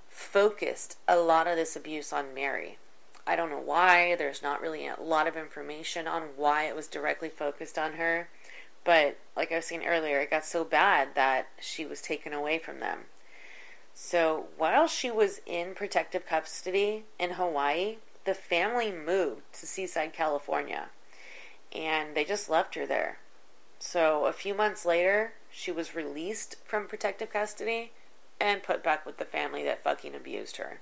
focused 0.09 0.99
a 1.07 1.17
lot 1.17 1.47
of 1.47 1.57
this 1.57 1.76
abuse 1.76 2.12
on 2.12 2.35
Mary. 2.35 2.79
I 3.31 3.37
don't 3.37 3.51
know 3.51 3.63
why. 3.65 4.17
There's 4.17 4.43
not 4.43 4.61
really 4.61 4.89
a 4.89 4.97
lot 5.01 5.29
of 5.29 5.37
information 5.37 6.09
on 6.09 6.31
why 6.35 6.65
it 6.65 6.75
was 6.75 6.89
directly 6.89 7.29
focused 7.29 7.79
on 7.79 7.93
her. 7.93 8.29
But 8.83 9.19
like 9.37 9.53
I 9.53 9.57
was 9.57 9.67
saying 9.67 9.87
earlier, 9.87 10.19
it 10.19 10.31
got 10.31 10.45
so 10.45 10.65
bad 10.65 11.15
that 11.15 11.47
she 11.61 11.87
was 11.87 12.03
taken 12.03 12.33
away 12.33 12.59
from 12.59 12.81
them. 12.81 13.05
So 13.95 14.47
while 14.59 14.89
she 14.89 15.13
was 15.13 15.43
in 15.47 15.77
protective 15.77 16.27
custody 16.27 17.05
in 17.21 17.31
Hawaii, 17.31 17.99
the 18.25 18.35
family 18.35 18.91
moved 18.91 19.43
to 19.61 19.67
Seaside, 19.67 20.13
California, 20.13 20.89
and 21.73 22.17
they 22.17 22.25
just 22.25 22.51
left 22.51 22.75
her 22.75 22.85
there. 22.85 23.19
So 23.79 24.27
a 24.27 24.33
few 24.33 24.55
months 24.55 24.85
later, 24.85 25.35
she 25.53 25.71
was 25.71 25.95
released 25.95 26.57
from 26.65 26.89
protective 26.89 27.33
custody 27.33 27.93
and 28.41 28.65
put 28.65 28.83
back 28.83 29.07
with 29.07 29.19
the 29.19 29.25
family 29.25 29.63
that 29.63 29.85
fucking 29.85 30.17
abused 30.17 30.57
her. 30.57 30.81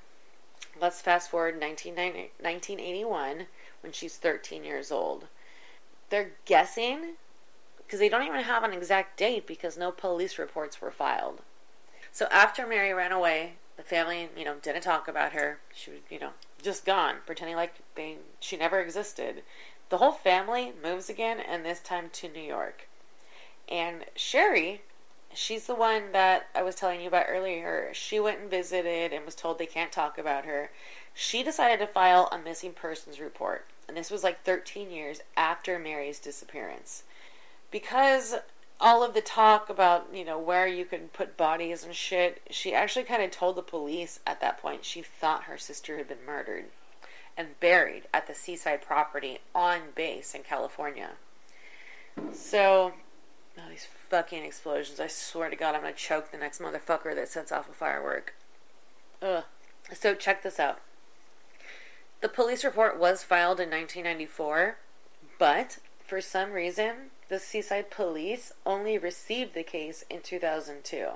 Let's 0.80 1.00
fast 1.00 1.30
forward 1.30 1.60
1981 1.60 3.46
when 3.80 3.92
she's 3.92 4.16
13 4.16 4.64
years 4.64 4.92
old. 4.92 5.26
They're 6.10 6.32
guessing 6.44 7.16
because 7.78 8.00
they 8.00 8.08
don't 8.08 8.26
even 8.26 8.42
have 8.42 8.64
an 8.64 8.72
exact 8.72 9.16
date 9.18 9.46
because 9.46 9.76
no 9.78 9.90
police 9.90 10.38
reports 10.38 10.80
were 10.80 10.90
filed. 10.90 11.40
So 12.12 12.26
after 12.30 12.66
Mary 12.66 12.92
ran 12.92 13.12
away, 13.12 13.54
the 13.76 13.82
family, 13.82 14.28
you 14.36 14.44
know, 14.44 14.56
didn't 14.60 14.82
talk 14.82 15.08
about 15.08 15.32
her. 15.32 15.58
She 15.74 15.90
was, 15.92 16.00
you 16.10 16.18
know, 16.18 16.30
just 16.60 16.84
gone, 16.84 17.16
pretending 17.24 17.56
like 17.56 17.74
they 17.94 18.16
she 18.40 18.56
never 18.56 18.80
existed. 18.80 19.42
The 19.88 19.98
whole 19.98 20.12
family 20.12 20.72
moves 20.82 21.08
again, 21.08 21.40
and 21.40 21.64
this 21.64 21.80
time 21.80 22.10
to 22.12 22.28
New 22.28 22.42
York. 22.42 22.88
And 23.68 24.04
Sherry, 24.14 24.82
she's 25.34 25.66
the 25.66 25.74
one 25.74 26.12
that 26.12 26.48
I 26.54 26.62
was 26.62 26.74
telling 26.74 27.00
you 27.00 27.08
about 27.08 27.26
earlier. 27.28 27.90
She 27.92 28.20
went 28.20 28.40
and 28.40 28.50
visited 28.50 29.12
and 29.12 29.24
was 29.24 29.34
told 29.34 29.58
they 29.58 29.66
can't 29.66 29.92
talk 29.92 30.18
about 30.18 30.44
her. 30.44 30.70
She 31.14 31.42
decided 31.42 31.80
to 31.80 31.92
file 31.92 32.28
a 32.30 32.38
missing 32.38 32.72
persons 32.72 33.20
report, 33.20 33.66
and 33.88 33.96
this 33.96 34.10
was 34.10 34.22
like 34.22 34.44
13 34.44 34.90
years 34.90 35.20
after 35.36 35.78
Mary's 35.78 36.18
disappearance. 36.18 37.02
Because 37.70 38.36
all 38.80 39.02
of 39.02 39.14
the 39.14 39.20
talk 39.20 39.68
about, 39.68 40.08
you 40.12 40.24
know, 40.24 40.38
where 40.38 40.66
you 40.66 40.84
can 40.84 41.08
put 41.08 41.36
bodies 41.36 41.84
and 41.84 41.94
shit, 41.94 42.40
she 42.50 42.72
actually 42.72 43.04
kind 43.04 43.22
of 43.22 43.30
told 43.30 43.56
the 43.56 43.62
police 43.62 44.20
at 44.26 44.40
that 44.40 44.60
point 44.60 44.84
she 44.84 45.02
thought 45.02 45.44
her 45.44 45.58
sister 45.58 45.96
had 45.96 46.08
been 46.08 46.24
murdered 46.24 46.66
and 47.36 47.58
buried 47.60 48.04
at 48.12 48.26
the 48.26 48.34
seaside 48.34 48.82
property 48.82 49.38
on 49.54 49.80
base 49.94 50.34
in 50.34 50.42
California. 50.42 51.10
So, 52.32 52.92
oh, 53.58 53.68
these 53.68 53.86
fucking 54.08 54.44
explosions. 54.44 55.00
I 55.00 55.06
swear 55.06 55.50
to 55.50 55.56
God, 55.56 55.74
I'm 55.74 55.82
going 55.82 55.92
to 55.92 55.98
choke 55.98 56.30
the 56.30 56.38
next 56.38 56.60
motherfucker 56.60 57.14
that 57.14 57.28
sets 57.28 57.52
off 57.52 57.68
a 57.68 57.72
firework. 57.72 58.34
Ugh. 59.22 59.44
So, 59.92 60.14
check 60.14 60.42
this 60.42 60.60
out. 60.60 60.80
The 62.20 62.28
police 62.28 62.64
report 62.64 62.98
was 62.98 63.22
filed 63.22 63.60
in 63.60 63.70
1994, 63.70 64.76
But 65.38 65.78
for 66.04 66.20
some 66.20 66.52
reason, 66.52 67.10
the 67.28 67.38
Seaside 67.38 67.90
Police 67.90 68.52
only 68.66 68.98
received 68.98 69.54
the 69.54 69.62
case 69.62 70.04
in 70.10 70.20
2002. 70.22 71.06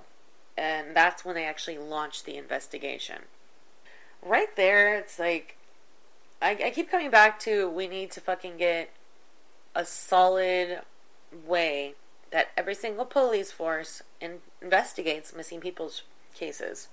And 0.57 0.95
that's 0.95 1.25
when 1.25 1.35
they 1.35 1.45
actually 1.45 1.79
launched 1.79 2.25
the 2.25 2.37
investigation. 2.37 3.23
Right 4.23 4.55
there, 4.55 4.97
it's 4.97 5.19
like, 5.19 5.57
I, 6.41 6.51
I 6.67 6.71
keep 6.71 6.91
coming 6.91 7.11
back 7.11 7.41
to 7.41 7.69
we 7.69 7.89
need 7.89 8.11
to 8.13 8.21
fucking 8.21 8.59
get 8.59 8.91
a 9.75 9.85
solid 9.85 10.83
way 11.47 11.95
that 12.33 12.51
every 12.57 12.75
single 12.75 13.05
police 13.05 13.53
force 13.53 14.03
in, 14.21 14.39
investigates 14.61 15.35
missing 15.35 15.61
people's 15.61 16.03
cases. 16.35 16.89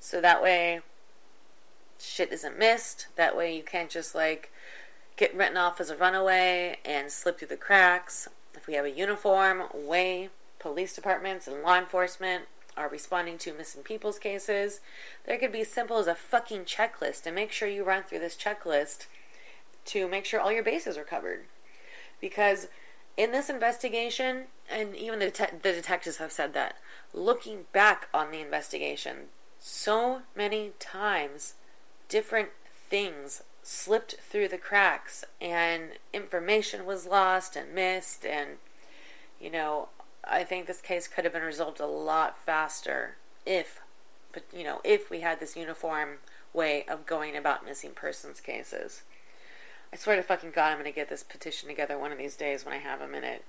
So 0.00 0.20
that 0.20 0.42
way, 0.42 0.80
shit 1.98 2.32
isn't 2.32 2.58
missed. 2.58 3.06
That 3.16 3.36
way, 3.36 3.56
you 3.56 3.62
can't 3.62 3.88
just 3.88 4.14
like 4.14 4.52
get 5.16 5.34
written 5.34 5.56
off 5.56 5.80
as 5.80 5.90
a 5.90 5.96
runaway 5.96 6.78
and 6.84 7.10
slip 7.10 7.38
through 7.38 7.48
the 7.48 7.56
cracks. 7.56 8.28
If 8.54 8.66
we 8.66 8.74
have 8.74 8.84
a 8.84 8.90
uniform 8.90 9.64
way 9.72 10.30
police 10.58 10.94
departments 10.94 11.46
and 11.46 11.62
law 11.62 11.78
enforcement 11.78 12.44
are 12.76 12.88
responding 12.88 13.38
to 13.38 13.52
missing 13.52 13.82
people's 13.82 14.18
cases, 14.18 14.80
there 15.24 15.38
could 15.38 15.52
be 15.52 15.60
as 15.60 15.68
simple 15.68 15.98
as 15.98 16.06
a 16.06 16.14
fucking 16.14 16.64
checklist 16.64 17.26
and 17.26 17.34
make 17.34 17.52
sure 17.52 17.68
you 17.68 17.84
run 17.84 18.02
through 18.02 18.20
this 18.20 18.36
checklist 18.36 19.06
to 19.86 20.08
make 20.08 20.24
sure 20.24 20.40
all 20.40 20.52
your 20.52 20.62
bases 20.62 20.96
are 20.96 21.04
covered. 21.04 21.44
Because 22.20 22.68
in 23.18 23.32
this 23.32 23.50
investigation, 23.50 24.44
and 24.70 24.94
even 24.94 25.18
the, 25.18 25.30
det- 25.30 25.62
the 25.64 25.72
detectives 25.72 26.18
have 26.18 26.30
said 26.30 26.54
that, 26.54 26.76
looking 27.12 27.64
back 27.72 28.08
on 28.14 28.30
the 28.30 28.40
investigation, 28.40 29.26
so 29.58 30.22
many 30.36 30.70
times 30.78 31.54
different 32.08 32.50
things 32.88 33.42
slipped 33.60 34.14
through 34.20 34.46
the 34.48 34.56
cracks 34.56 35.24
and 35.40 35.90
information 36.12 36.86
was 36.86 37.06
lost 37.06 37.56
and 37.56 37.74
missed 37.74 38.24
and 38.24 38.52
you 39.38 39.50
know 39.50 39.88
i 40.24 40.42
think 40.42 40.66
this 40.66 40.80
case 40.80 41.06
could 41.06 41.24
have 41.24 41.34
been 41.34 41.42
resolved 41.42 41.78
a 41.78 41.86
lot 41.86 42.38
faster 42.38 43.16
if 43.44 43.80
but 44.32 44.42
you 44.56 44.64
know 44.64 44.80
if 44.84 45.10
we 45.10 45.20
had 45.20 45.38
this 45.38 45.54
uniform 45.54 46.16
way 46.54 46.82
of 46.88 47.04
going 47.04 47.36
about 47.36 47.66
missing 47.66 47.90
persons 47.90 48.40
cases 48.40 49.02
i 49.92 49.96
swear 49.96 50.16
to 50.16 50.22
fucking 50.22 50.50
god 50.50 50.68
i'm 50.68 50.78
going 50.78 50.84
to 50.84 50.92
get 50.92 51.08
this 51.08 51.22
petition 51.22 51.68
together 51.68 51.98
one 51.98 52.12
of 52.12 52.18
these 52.18 52.36
days 52.36 52.64
when 52.64 52.74
i 52.74 52.78
have 52.78 53.00
a 53.00 53.08
minute 53.08 53.44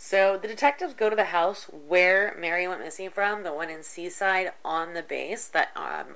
so 0.00 0.38
the 0.40 0.46
detectives 0.46 0.94
go 0.94 1.10
to 1.10 1.16
the 1.16 1.24
house 1.24 1.64
where 1.64 2.34
Mary 2.38 2.68
went 2.68 2.80
missing 2.80 3.10
from, 3.10 3.42
the 3.42 3.52
one 3.52 3.68
in 3.68 3.82
Seaside 3.82 4.52
on 4.64 4.94
the 4.94 5.02
base, 5.02 5.48
that 5.48 5.70
um, 5.74 6.14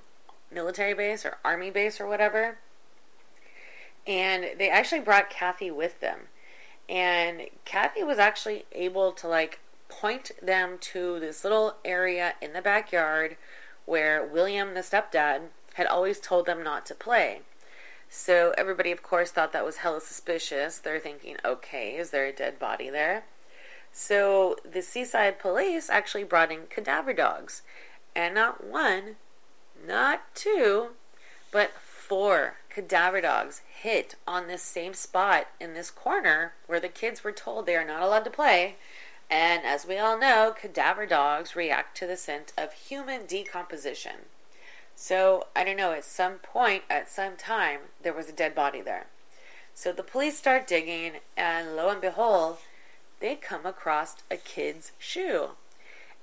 military 0.53 0.95
base 0.95 1.27
or 1.27 1.39
army 1.45 1.69
base 1.69 2.01
or 2.01 2.07
whatever. 2.07 2.59
And 4.07 4.51
they 4.57 4.71
actually 4.71 5.01
brought 5.01 5.31
Kathy 5.31 5.71
with 5.71 5.99
them. 6.01 6.21
And 6.89 7.49
Kathy 7.65 8.05
was 8.05 8.19
actually 8.19 8.67
able 8.71 9.11
to 9.13 9.27
like 9.27 9.59
point 9.89 10.31
them 10.41 10.79
to 10.81 11.19
this 11.19 11.43
little 11.43 11.75
area 11.85 12.35
in 12.41 12.53
the 12.53 12.63
backyard 12.63 13.37
where 13.85 14.25
William, 14.25 14.75
the 14.75 14.81
stepdad, 14.81 15.49
had 15.75 15.87
always 15.87 16.21
told 16.21 16.47
them 16.47 16.63
not 16.63 16.87
to 16.87 16.95
play. 16.95 17.41
So 18.15 18.53
everybody, 18.59 18.93
of 18.93 19.03
course, 19.03 19.31
thought 19.31 19.55
that 19.55 19.65
was 19.65 19.79
hella 19.79 20.03
suspicious. 20.03 20.77
They're 20.77 21.01
thinking, 21.01 21.39
okay, 21.43 21.97
is 21.97 22.11
there 22.11 22.27
a 22.27 22.33
dead 22.33 22.59
body 22.59 22.91
there? 22.91 23.25
So 23.91 24.59
the 24.71 24.83
seaside 24.83 25.39
police 25.39 25.89
actually 25.89 26.25
brought 26.25 26.53
in 26.53 26.67
cadaver 26.69 27.15
dogs. 27.15 27.63
And 28.15 28.35
not 28.35 28.63
one, 28.63 29.17
not 29.85 30.35
two, 30.35 30.89
but 31.51 31.73
four 31.81 32.57
cadaver 32.69 33.23
dogs 33.23 33.63
hit 33.67 34.17
on 34.29 34.47
this 34.47 34.63
same 34.63 34.93
spot 34.93 35.47
in 35.59 35.73
this 35.73 35.91
corner 35.91 36.53
where 36.67 36.81
the 36.81 36.91
kids 36.91 37.25
were 37.25 37.33
told 37.33 37.65
they 37.65 37.77
are 37.77 37.87
not 37.87 38.03
allowed 38.03 38.25
to 38.25 38.31
play. 38.31 38.77
And 39.31 39.65
as 39.65 39.87
we 39.87 39.97
all 39.97 40.19
know, 40.19 40.55
cadaver 40.55 41.07
dogs 41.07 41.57
react 41.57 41.97
to 41.97 42.07
the 42.07 42.19
scent 42.19 42.53
of 42.59 42.75
human 42.75 43.25
decomposition. 43.25 44.27
So, 44.95 45.47
I 45.57 45.65
don't 45.65 45.77
know, 45.77 45.93
at 45.93 46.05
some 46.05 46.35
point, 46.35 46.85
at 46.89 47.11
some 47.11 47.37
time, 47.37 47.81
there 48.03 48.13
was 48.13 48.29
a 48.29 48.33
dead 48.33 48.55
body 48.55 48.81
there. 48.81 49.07
So 49.75 49.93
the 49.93 50.03
police 50.03 50.37
start 50.37 50.67
digging, 50.67 51.15
and 51.37 51.75
lo 51.75 51.89
and 51.89 52.01
behold, 52.01 52.59
they 53.21 53.35
come 53.35 53.67
across 53.67 54.17
a 54.31 54.37
kid's 54.37 54.93
shoe 54.99 55.51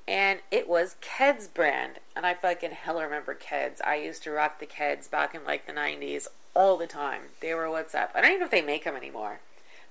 and 0.09 0.39
it 0.49 0.67
was 0.67 0.95
Keds 1.01 1.53
brand. 1.53 1.99
And 2.15 2.25
I 2.25 2.33
fucking 2.33 2.71
hell 2.71 2.99
remember 2.99 3.35
Keds. 3.35 3.79
I 3.85 3.97
used 3.97 4.23
to 4.23 4.31
rock 4.31 4.59
the 4.59 4.65
Keds 4.65 5.09
back 5.09 5.35
in 5.35 5.45
like 5.45 5.67
the 5.67 5.71
90s 5.71 6.27
all 6.55 6.77
the 6.77 6.88
time. 6.88 7.21
They 7.41 7.53
were 7.53 7.69
what's 7.69 7.93
up. 7.93 8.11
I 8.15 8.21
don't 8.21 8.31
even 8.31 8.39
know 8.39 8.45
if 8.45 8.51
they 8.51 8.63
make 8.63 8.85
them 8.85 8.95
anymore. 8.95 9.39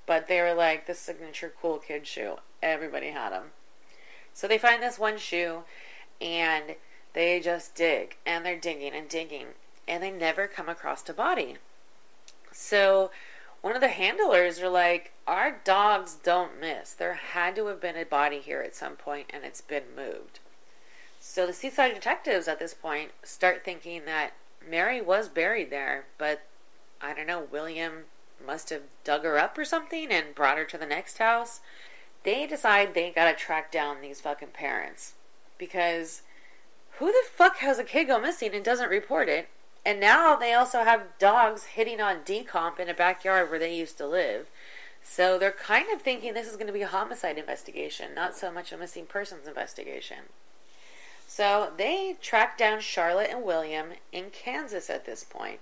But 0.07 0.27
they 0.27 0.41
were 0.41 0.55
like 0.55 0.87
the 0.87 0.95
signature 0.95 1.53
cool 1.63 1.79
kid 1.79 2.05
shoe. 2.05 2.39
Everybody 2.61 3.11
had 3.11 3.31
them. 3.31 3.53
So 4.35 4.49
they 4.49 4.59
find 4.59 4.83
this 4.83 4.99
one 4.99 5.19
shoe 5.19 5.63
and 6.21 6.75
they 7.15 7.41
just 7.41 7.75
dig 7.75 8.17
and 8.27 8.45
they're 8.45 8.59
digging 8.59 8.93
and 8.95 9.09
digging 9.09 9.49
and 9.87 10.03
they 10.03 10.11
never 10.11 10.47
come 10.47 10.69
across 10.69 11.09
a 11.09 11.13
body. 11.13 11.57
So 12.53 13.11
one 13.61 13.75
of 13.75 13.81
the 13.81 13.89
handlers 13.89 14.61
are 14.61 14.69
like, 14.69 15.13
Our 15.27 15.59
dogs 15.65 16.17
don't 16.23 16.61
miss. 16.61 16.93
There 16.93 17.15
had 17.15 17.57
to 17.57 17.67
have 17.67 17.81
been 17.81 17.97
a 17.97 18.05
body 18.05 18.41
here 18.41 18.63
at 18.63 18.77
some 18.77 18.97
point 18.97 19.27
and 19.31 19.45
it's 19.45 19.61
been 19.61 19.95
moved. 19.97 20.41
So 21.21 21.47
the 21.47 21.53
seaside 21.53 21.95
detectives 21.95 22.49
at 22.49 22.59
this 22.59 22.75
point 22.75 23.11
start 23.23 23.65
thinking 23.65 24.05
that 24.05 24.33
Mary 24.67 25.01
was 25.01 25.29
buried 25.29 25.71
there, 25.71 26.07
but 26.17 26.43
I 27.01 27.15
don't 27.15 27.27
know, 27.27 27.47
William 27.51 28.05
must 28.45 28.71
have 28.71 28.83
dug 29.05 29.25
her 29.25 29.39
up 29.39 29.59
or 29.59 29.65
something 29.65 30.11
and 30.11 30.35
brought 30.35 30.59
her 30.59 30.65
to 30.65 30.79
the 30.79 30.87
next 30.87 31.19
house. 31.19 31.61
They 32.23 32.47
decide 32.47 32.95
they 32.95 33.11
gotta 33.11 33.37
track 33.37 33.73
down 33.73 34.01
these 34.01 34.21
fucking 34.21 34.49
parents. 34.49 35.15
Because 35.57 36.23
who 36.99 37.07
the 37.07 37.23
fuck 37.31 37.59
has 37.59 37.79
a 37.79 37.85
kid 37.85 38.07
go 38.07 38.21
missing 38.21 38.55
and 38.55 38.65
doesn't 38.65 38.91
report 38.91 39.29
it 39.29 39.49
and 39.89 40.01
now 40.01 40.37
they 40.37 40.53
also 40.53 40.85
have 40.85 41.19
dogs 41.19 41.65
hitting 41.65 41.99
on 41.99 42.19
decomp 42.19 42.79
in 42.79 42.91
a 42.91 42.95
backyard 42.95 43.49
where 43.49 43.59
they 43.59 43.75
used 43.75 43.97
to 43.97 44.07
live. 44.07 44.47
So 45.03 45.39
they're 45.39 45.51
kind 45.51 45.87
of 45.91 46.03
thinking 46.03 46.35
this 46.35 46.47
is 46.47 46.57
going 46.57 46.67
to 46.67 46.75
be 46.75 46.83
a 46.83 46.89
homicide 46.89 47.39
investigation, 47.39 48.15
not 48.15 48.37
so 48.37 48.53
much 48.53 48.71
a 48.71 48.77
missing 48.77 49.07
persons 49.07 49.49
investigation. 49.49 50.19
So 51.27 51.73
they 51.77 52.17
track 52.21 52.59
down 52.59 52.81
Charlotte 52.81 53.31
and 53.31 53.45
William 53.45 53.93
in 54.13 54.29
Kansas 54.31 54.91
at 54.91 55.07
this 55.07 55.25
point. 55.25 55.61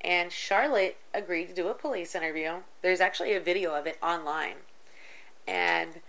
And 0.00 0.32
Charlotte 0.32 0.96
agreed 1.12 1.48
to 1.48 1.54
do 1.54 1.68
a 1.68 1.74
police 1.74 2.14
interview. 2.14 2.62
There's 2.80 3.02
actually 3.02 3.34
a 3.34 3.40
video 3.40 3.74
of 3.74 3.86
it 3.86 3.98
online. 4.02 4.56
And 5.46 6.00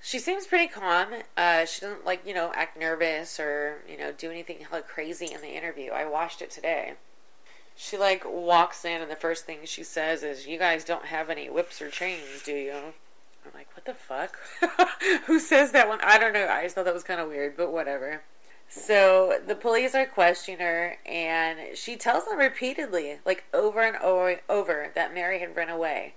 she 0.00 0.18
seems 0.18 0.46
pretty 0.46 0.68
calm. 0.68 1.08
Uh, 1.36 1.64
she 1.64 1.80
doesn't 1.80 2.04
like 2.04 2.26
you 2.26 2.34
know 2.34 2.52
act 2.54 2.78
nervous 2.78 3.38
or 3.40 3.78
you 3.88 3.98
know 3.98 4.12
do 4.12 4.30
anything 4.30 4.58
hella 4.60 4.82
crazy 4.82 5.32
in 5.32 5.40
the 5.40 5.56
interview. 5.56 5.90
I 5.90 6.04
watched 6.04 6.42
it 6.42 6.50
today. 6.50 6.94
She 7.76 7.96
like 7.96 8.24
walks 8.26 8.84
in 8.84 9.00
and 9.00 9.10
the 9.10 9.16
first 9.16 9.44
thing 9.44 9.60
she 9.64 9.84
says 9.84 10.22
is, 10.22 10.46
"You 10.46 10.58
guys 10.58 10.84
don't 10.84 11.06
have 11.06 11.30
any 11.30 11.48
whips 11.48 11.80
or 11.80 11.90
chains, 11.90 12.42
do 12.44 12.52
you?" 12.52 12.72
I'm 13.44 13.52
like, 13.54 13.68
"What 13.74 13.84
the 13.84 13.94
fuck? 13.94 14.38
Who 15.26 15.38
says 15.38 15.72
that 15.72 15.88
one?" 15.88 16.00
I 16.02 16.18
don't 16.18 16.32
know. 16.32 16.48
I 16.48 16.62
just 16.64 16.74
thought 16.74 16.84
that 16.84 16.94
was 16.94 17.04
kind 17.04 17.20
of 17.20 17.28
weird, 17.28 17.56
but 17.56 17.72
whatever. 17.72 18.22
So 18.68 19.40
the 19.46 19.54
police 19.54 19.94
are 19.94 20.04
questioning 20.04 20.60
her, 20.60 20.98
and 21.06 21.76
she 21.76 21.96
tells 21.96 22.26
them 22.26 22.38
repeatedly, 22.38 23.18
like 23.24 23.44
over 23.54 23.80
and 23.80 23.96
over, 23.96 24.40
over 24.48 24.90
that 24.94 25.14
Mary 25.14 25.40
had 25.40 25.56
run 25.56 25.70
away. 25.70 26.14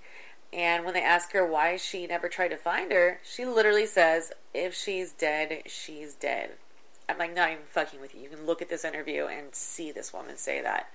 And 0.52 0.84
when 0.84 0.92
they 0.94 1.02
ask 1.02 1.32
her 1.32 1.46
why 1.46 1.76
she 1.76 2.06
never 2.06 2.28
tried 2.28 2.48
to 2.48 2.56
find 2.56 2.92
her, 2.92 3.20
she 3.24 3.46
literally 3.46 3.86
says, 3.86 4.32
if 4.52 4.74
she's 4.74 5.12
dead, 5.12 5.62
she's 5.66 6.14
dead. 6.14 6.52
I'm 7.08 7.18
like, 7.18 7.34
not 7.34 7.50
even 7.50 7.64
fucking 7.70 8.00
with 8.00 8.14
you. 8.14 8.22
You 8.22 8.28
can 8.28 8.46
look 8.46 8.60
at 8.60 8.68
this 8.68 8.84
interview 8.84 9.26
and 9.26 9.54
see 9.54 9.90
this 9.90 10.12
woman 10.12 10.36
say 10.36 10.60
that. 10.60 10.88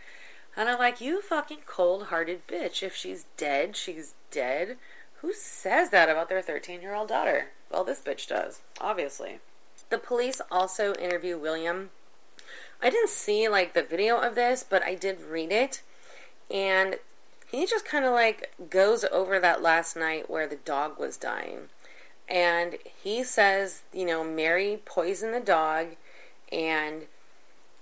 And 0.56 0.70
I'm 0.70 0.80
like, 0.80 1.02
you 1.02 1.22
fucking 1.22 1.60
cold 1.66 2.06
hearted 2.06 2.48
bitch. 2.48 2.82
If 2.82 2.96
she's 2.96 3.26
dead, 3.36 3.76
she's 3.76 4.14
dead. 4.32 4.78
Who 5.22 5.34
says 5.34 5.90
that 5.90 6.10
about 6.10 6.30
their 6.30 6.42
13 6.42 6.82
year 6.82 6.94
old 6.94 7.10
daughter? 7.10 7.50
Well, 7.72 7.84
this 7.84 8.02
bitch 8.02 8.28
does, 8.28 8.62
obviously. 8.80 9.40
The 9.90 9.98
police 9.98 10.42
also 10.52 10.94
interview 10.96 11.38
William. 11.38 11.90
I 12.82 12.90
didn't 12.90 13.10
see 13.10 13.50
like 13.50 13.74
the 13.74 13.84
video 13.84 14.20
of 14.20 14.36
this, 14.36 14.64
but 14.68 14.84
I 14.84 14.96
did 14.96 15.22
read 15.22 15.52
it. 15.52 15.82
And 16.50 16.98
he 17.50 17.66
just 17.66 17.86
kind 17.86 18.04
of 18.04 18.12
like 18.12 18.52
goes 18.70 19.06
over 19.06 19.40
that 19.40 19.62
last 19.62 19.96
night 19.96 20.30
where 20.30 20.48
the 20.48 20.58
dog 20.58 21.00
was 21.00 21.16
dying. 21.16 21.70
And 22.28 22.78
he 22.84 23.24
says, 23.24 23.84
you 23.94 24.06
know, 24.06 24.24
Mary 24.24 24.82
poisoned 24.84 25.34
the 25.34 25.40
dog 25.40 25.96
and 26.52 27.04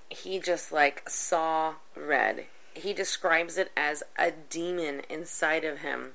he 0.10 0.40
just 0.40 0.72
like 0.72 1.10
saw 1.10 1.76
red. 1.96 2.46
He 2.76 2.94
describes 2.94 3.58
it 3.58 3.72
as 3.76 4.04
a 4.20 4.32
demon 4.32 5.02
inside 5.10 5.64
of 5.64 5.80
him 5.80 6.12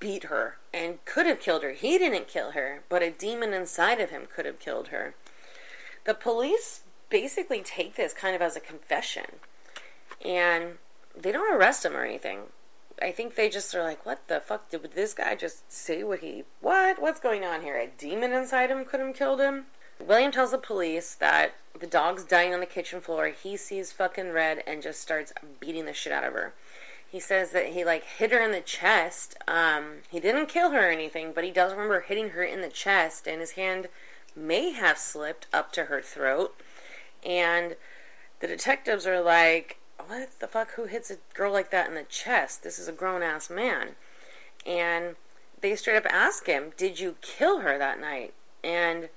beat 0.00 0.24
her 0.24 0.56
and 0.72 1.04
could 1.04 1.26
have 1.26 1.40
killed 1.40 1.62
her. 1.62 1.72
He 1.72 1.98
didn't 1.98 2.26
kill 2.26 2.52
her, 2.52 2.82
but 2.88 3.02
a 3.02 3.10
demon 3.10 3.52
inside 3.52 4.00
of 4.00 4.10
him 4.10 4.26
could 4.34 4.46
have 4.46 4.58
killed 4.58 4.88
her. 4.88 5.14
The 6.04 6.14
police 6.14 6.80
basically 7.10 7.60
take 7.60 7.96
this 7.96 8.14
kind 8.14 8.34
of 8.34 8.40
as 8.40 8.56
a 8.56 8.60
confession 8.60 9.26
and 10.24 10.78
they 11.14 11.30
don't 11.30 11.54
arrest 11.54 11.84
him 11.84 11.94
or 11.94 12.04
anything 12.04 12.44
I 13.02 13.12
think 13.12 13.34
they 13.34 13.48
just 13.48 13.74
are 13.74 13.82
like, 13.82 14.06
what 14.06 14.28
the 14.28 14.40
fuck 14.40 14.70
did 14.70 14.92
this 14.94 15.14
guy 15.14 15.34
just 15.34 15.70
say? 15.70 16.04
What 16.04 16.20
he 16.20 16.44
what? 16.60 17.00
What's 17.00 17.20
going 17.20 17.44
on 17.44 17.62
here? 17.62 17.76
A 17.76 17.88
demon 17.88 18.32
inside 18.32 18.70
him 18.70 18.84
could 18.84 19.00
have 19.00 19.14
killed 19.14 19.40
him. 19.40 19.66
William 20.00 20.32
tells 20.32 20.50
the 20.50 20.58
police 20.58 21.14
that 21.14 21.54
the 21.78 21.86
dog's 21.86 22.24
dying 22.24 22.54
on 22.54 22.60
the 22.60 22.66
kitchen 22.66 23.00
floor. 23.00 23.28
He 23.28 23.56
sees 23.56 23.92
fucking 23.92 24.30
red 24.32 24.62
and 24.66 24.82
just 24.82 25.00
starts 25.00 25.32
beating 25.60 25.86
the 25.86 25.92
shit 25.92 26.12
out 26.12 26.24
of 26.24 26.32
her. 26.32 26.54
He 27.08 27.20
says 27.20 27.50
that 27.50 27.68
he 27.68 27.84
like 27.84 28.04
hit 28.04 28.32
her 28.32 28.40
in 28.40 28.52
the 28.52 28.60
chest. 28.60 29.36
Um, 29.46 29.98
he 30.08 30.18
didn't 30.18 30.46
kill 30.46 30.70
her 30.70 30.88
or 30.88 30.90
anything, 30.90 31.32
but 31.34 31.44
he 31.44 31.50
does 31.50 31.72
remember 31.72 32.00
hitting 32.00 32.30
her 32.30 32.42
in 32.42 32.62
the 32.62 32.68
chest, 32.68 33.26
and 33.26 33.40
his 33.40 33.52
hand 33.52 33.88
may 34.34 34.70
have 34.72 34.96
slipped 34.96 35.46
up 35.52 35.72
to 35.72 35.84
her 35.84 36.00
throat. 36.00 36.58
And 37.24 37.76
the 38.40 38.46
detectives 38.46 39.06
are 39.06 39.20
like, 39.20 39.78
"What 40.06 40.40
the 40.40 40.48
fuck? 40.48 40.72
Who 40.72 40.84
hits 40.84 41.10
a 41.10 41.18
girl 41.34 41.52
like 41.52 41.70
that 41.70 41.88
in 41.88 41.94
the 41.94 42.04
chest? 42.04 42.62
This 42.62 42.78
is 42.78 42.88
a 42.88 42.92
grown 42.92 43.22
ass 43.22 43.50
man." 43.50 43.96
And 44.64 45.16
they 45.60 45.76
straight 45.76 45.96
up 45.96 46.06
ask 46.06 46.46
him, 46.46 46.72
"Did 46.76 47.00
you 47.00 47.16
kill 47.20 47.60
her 47.60 47.78
that 47.78 48.00
night?" 48.00 48.34
And 48.62 49.08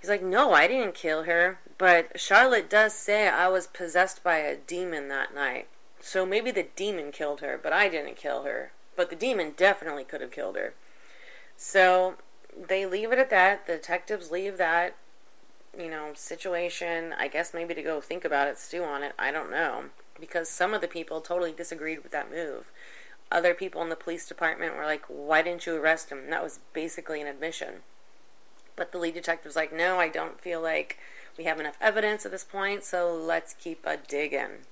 He's 0.00 0.10
like, 0.10 0.22
No, 0.22 0.52
I 0.52 0.68
didn't 0.68 0.94
kill 0.94 1.24
her. 1.24 1.58
But 1.76 2.18
Charlotte 2.18 2.70
does 2.70 2.92
say 2.92 3.28
I 3.28 3.48
was 3.48 3.66
possessed 3.66 4.22
by 4.22 4.38
a 4.38 4.56
demon 4.56 5.08
that 5.08 5.34
night. 5.34 5.68
So 6.00 6.24
maybe 6.24 6.50
the 6.50 6.68
demon 6.76 7.10
killed 7.10 7.40
her, 7.40 7.58
but 7.60 7.72
I 7.72 7.88
didn't 7.88 8.16
kill 8.16 8.44
her. 8.44 8.72
But 8.96 9.10
the 9.10 9.16
demon 9.16 9.54
definitely 9.56 10.04
could 10.04 10.20
have 10.20 10.30
killed 10.30 10.56
her. 10.56 10.74
So 11.56 12.14
they 12.56 12.86
leave 12.86 13.12
it 13.12 13.18
at 13.18 13.30
that. 13.30 13.66
The 13.66 13.74
detectives 13.74 14.30
leave 14.30 14.58
that, 14.58 14.94
you 15.76 15.90
know, 15.90 16.12
situation. 16.14 17.12
I 17.18 17.28
guess 17.28 17.52
maybe 17.52 17.74
to 17.74 17.82
go 17.82 18.00
think 18.00 18.24
about 18.24 18.48
it, 18.48 18.58
stew 18.58 18.84
on 18.84 19.02
it. 19.02 19.12
I 19.18 19.30
don't 19.30 19.50
know. 19.50 19.86
Because 20.20 20.48
some 20.48 20.74
of 20.74 20.80
the 20.80 20.88
people 20.88 21.20
totally 21.20 21.52
disagreed 21.52 22.02
with 22.02 22.12
that 22.12 22.30
move. 22.30 22.70
Other 23.30 23.54
people 23.54 23.82
in 23.82 23.88
the 23.88 23.96
police 23.96 24.26
department 24.26 24.74
were 24.74 24.84
like, 24.84 25.04
why 25.06 25.42
didn't 25.42 25.66
you 25.66 25.76
arrest 25.76 26.10
him? 26.10 26.18
And 26.18 26.32
that 26.32 26.42
was 26.42 26.60
basically 26.72 27.20
an 27.20 27.26
admission. 27.26 27.82
But 28.74 28.92
the 28.92 28.98
lead 28.98 29.14
detective 29.14 29.46
was 29.50 29.56
like, 29.56 29.72
no, 29.72 29.98
I 29.98 30.08
don't 30.08 30.40
feel 30.40 30.62
like 30.62 30.98
we 31.36 31.44
have 31.44 31.60
enough 31.60 31.76
evidence 31.80 32.24
at 32.24 32.32
this 32.32 32.44
point, 32.44 32.84
so 32.84 33.14
let's 33.14 33.54
keep 33.54 33.84
a 33.84 33.96
digging. 33.96 34.64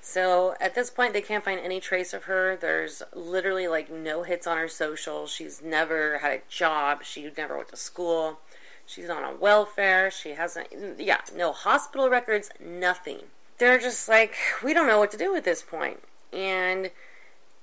So 0.00 0.54
at 0.60 0.74
this 0.74 0.90
point, 0.90 1.12
they 1.12 1.20
can't 1.20 1.44
find 1.44 1.60
any 1.60 1.80
trace 1.80 2.14
of 2.14 2.24
her. 2.24 2.56
There's 2.56 3.02
literally 3.12 3.68
like 3.68 3.90
no 3.90 4.22
hits 4.22 4.46
on 4.46 4.56
her 4.56 4.68
social. 4.68 5.26
She's 5.26 5.60
never 5.60 6.18
had 6.18 6.32
a 6.32 6.42
job. 6.48 7.02
She 7.02 7.30
never 7.36 7.56
went 7.56 7.68
to 7.70 7.76
school. 7.76 8.38
She's 8.86 9.08
not 9.08 9.24
on 9.24 9.40
welfare. 9.40 10.10
She 10.10 10.30
hasn't, 10.30 10.68
yeah, 10.98 11.20
no 11.36 11.52
hospital 11.52 12.08
records, 12.08 12.50
nothing. 12.58 13.22
They're 13.58 13.78
just 13.78 14.08
like, 14.08 14.34
we 14.62 14.72
don't 14.72 14.86
know 14.86 14.98
what 14.98 15.10
to 15.10 15.16
do 15.16 15.34
at 15.34 15.44
this 15.44 15.62
point. 15.62 16.00
And 16.32 16.90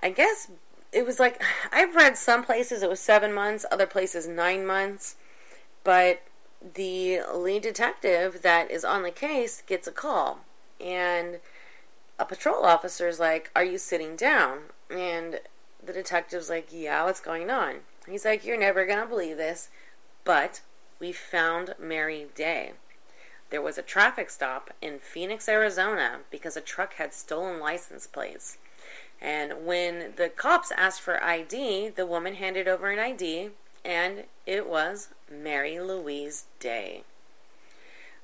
I 0.02 0.10
guess 0.10 0.50
it 0.92 1.06
was 1.06 1.20
like, 1.20 1.42
I've 1.72 1.96
read 1.96 2.18
some 2.18 2.44
places 2.44 2.84
it 2.84 2.90
was 2.90 3.00
seven 3.00 3.34
months, 3.34 3.66
other 3.72 3.86
places 3.88 4.28
nine 4.28 4.66
months. 4.66 5.16
But 5.84 6.22
the 6.74 7.22
lead 7.34 7.62
detective 7.62 8.42
that 8.42 8.72
is 8.72 8.84
on 8.84 9.04
the 9.04 9.12
case 9.12 9.62
gets 9.68 9.88
a 9.88 9.92
call, 9.92 10.40
and 10.82 11.40
a 12.18 12.26
patrol 12.26 12.66
officer 12.66 13.08
is 13.08 13.20
like, 13.20 13.52
Are 13.56 13.64
you 13.64 13.78
sitting 13.78 14.16
down? 14.16 14.60
And 14.90 15.42
the 15.84 15.94
detective's 15.94 16.50
like, 16.50 16.70
Yeah, 16.72 17.04
what's 17.04 17.20
going 17.20 17.50
on? 17.50 17.82
He's 18.08 18.26
like, 18.26 18.46
You're 18.46 18.60
never 18.60 18.86
going 18.86 19.00
to 19.00 19.06
believe 19.06 19.38
this, 19.38 19.70
but 20.24 20.62
we 21.00 21.12
found 21.12 21.76
Mary 21.80 22.28
Day. 22.34 22.74
There 23.50 23.62
was 23.62 23.78
a 23.78 23.84
traffic 23.84 24.30
stop 24.30 24.72
in 24.82 25.00
Phoenix, 25.00 25.48
Arizona 25.48 26.20
because 26.30 26.58
a 26.58 26.62
truck 26.62 26.96
had 26.96 27.14
stolen 27.14 27.60
license 27.60 28.08
plates. 28.08 28.58
And 29.22 29.66
when 29.66 30.14
the 30.18 30.30
cops 30.30 30.72
asked 30.76 31.02
for 31.02 31.24
ID, 31.24 31.90
the 31.90 32.06
woman 32.06 32.36
handed 32.36 32.68
over 32.68 32.90
an 32.90 33.00
ID 33.00 33.52
and 33.84 34.24
it 34.46 34.68
was 34.68 35.10
Mary 35.32 35.80
Louise 35.80 36.46
Day. 36.60 37.04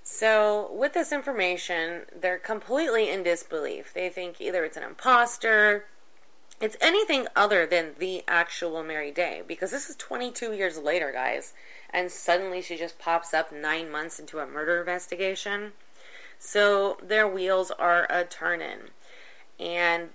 So, 0.03 0.71
with 0.73 0.93
this 0.93 1.12
information, 1.12 2.01
they're 2.19 2.39
completely 2.39 3.10
in 3.10 3.21
disbelief. 3.21 3.93
They 3.93 4.10
think 4.10 4.41
either 4.41 4.65
it's 4.65 4.75
an 4.77 4.84
imposter, 4.84 5.86
it's 6.62 6.78
anything 6.80 7.28
other 7.36 7.65
than 7.65 7.91
the 7.97 8.24
actual 8.28 8.84
Mary 8.84 9.12
Day, 9.12 9.41
because 9.47 9.71
this 9.71 9.89
is 9.89 9.95
22 9.95 10.54
years 10.54 10.78
later, 10.78 11.12
guys, 11.12 11.54
and 11.89 12.12
suddenly 12.12 12.62
she 12.62 12.78
just 12.78 13.00
pops 13.00 13.34
up 13.34 13.52
nine 13.52 13.91
months 13.91 14.19
into 14.19 14.39
a 14.39 14.47
murder 14.47 14.80
investigation. 14.80 15.74
So, 16.39 16.97
their 17.02 17.28
wheels 17.28 17.71
are 17.71 18.08
a 18.10 18.26
turning. 18.26 18.89
And 19.60 20.10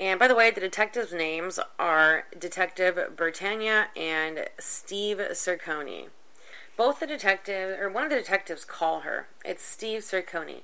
and 0.00 0.18
by 0.18 0.28
the 0.28 0.34
way, 0.34 0.50
the 0.50 0.62
detectives' 0.62 1.12
names 1.12 1.60
are 1.78 2.24
Detective 2.36 3.14
Britannia 3.16 3.88
and 3.94 4.48
Steve 4.58 5.18
Cerconi. 5.32 6.06
Both 6.78 7.00
the 7.00 7.06
detective, 7.06 7.78
or 7.78 7.90
one 7.90 8.04
of 8.04 8.10
the 8.10 8.16
detectives, 8.16 8.64
call 8.64 9.00
her. 9.00 9.28
It's 9.44 9.62
Steve 9.62 10.00
Cerconi. 10.00 10.62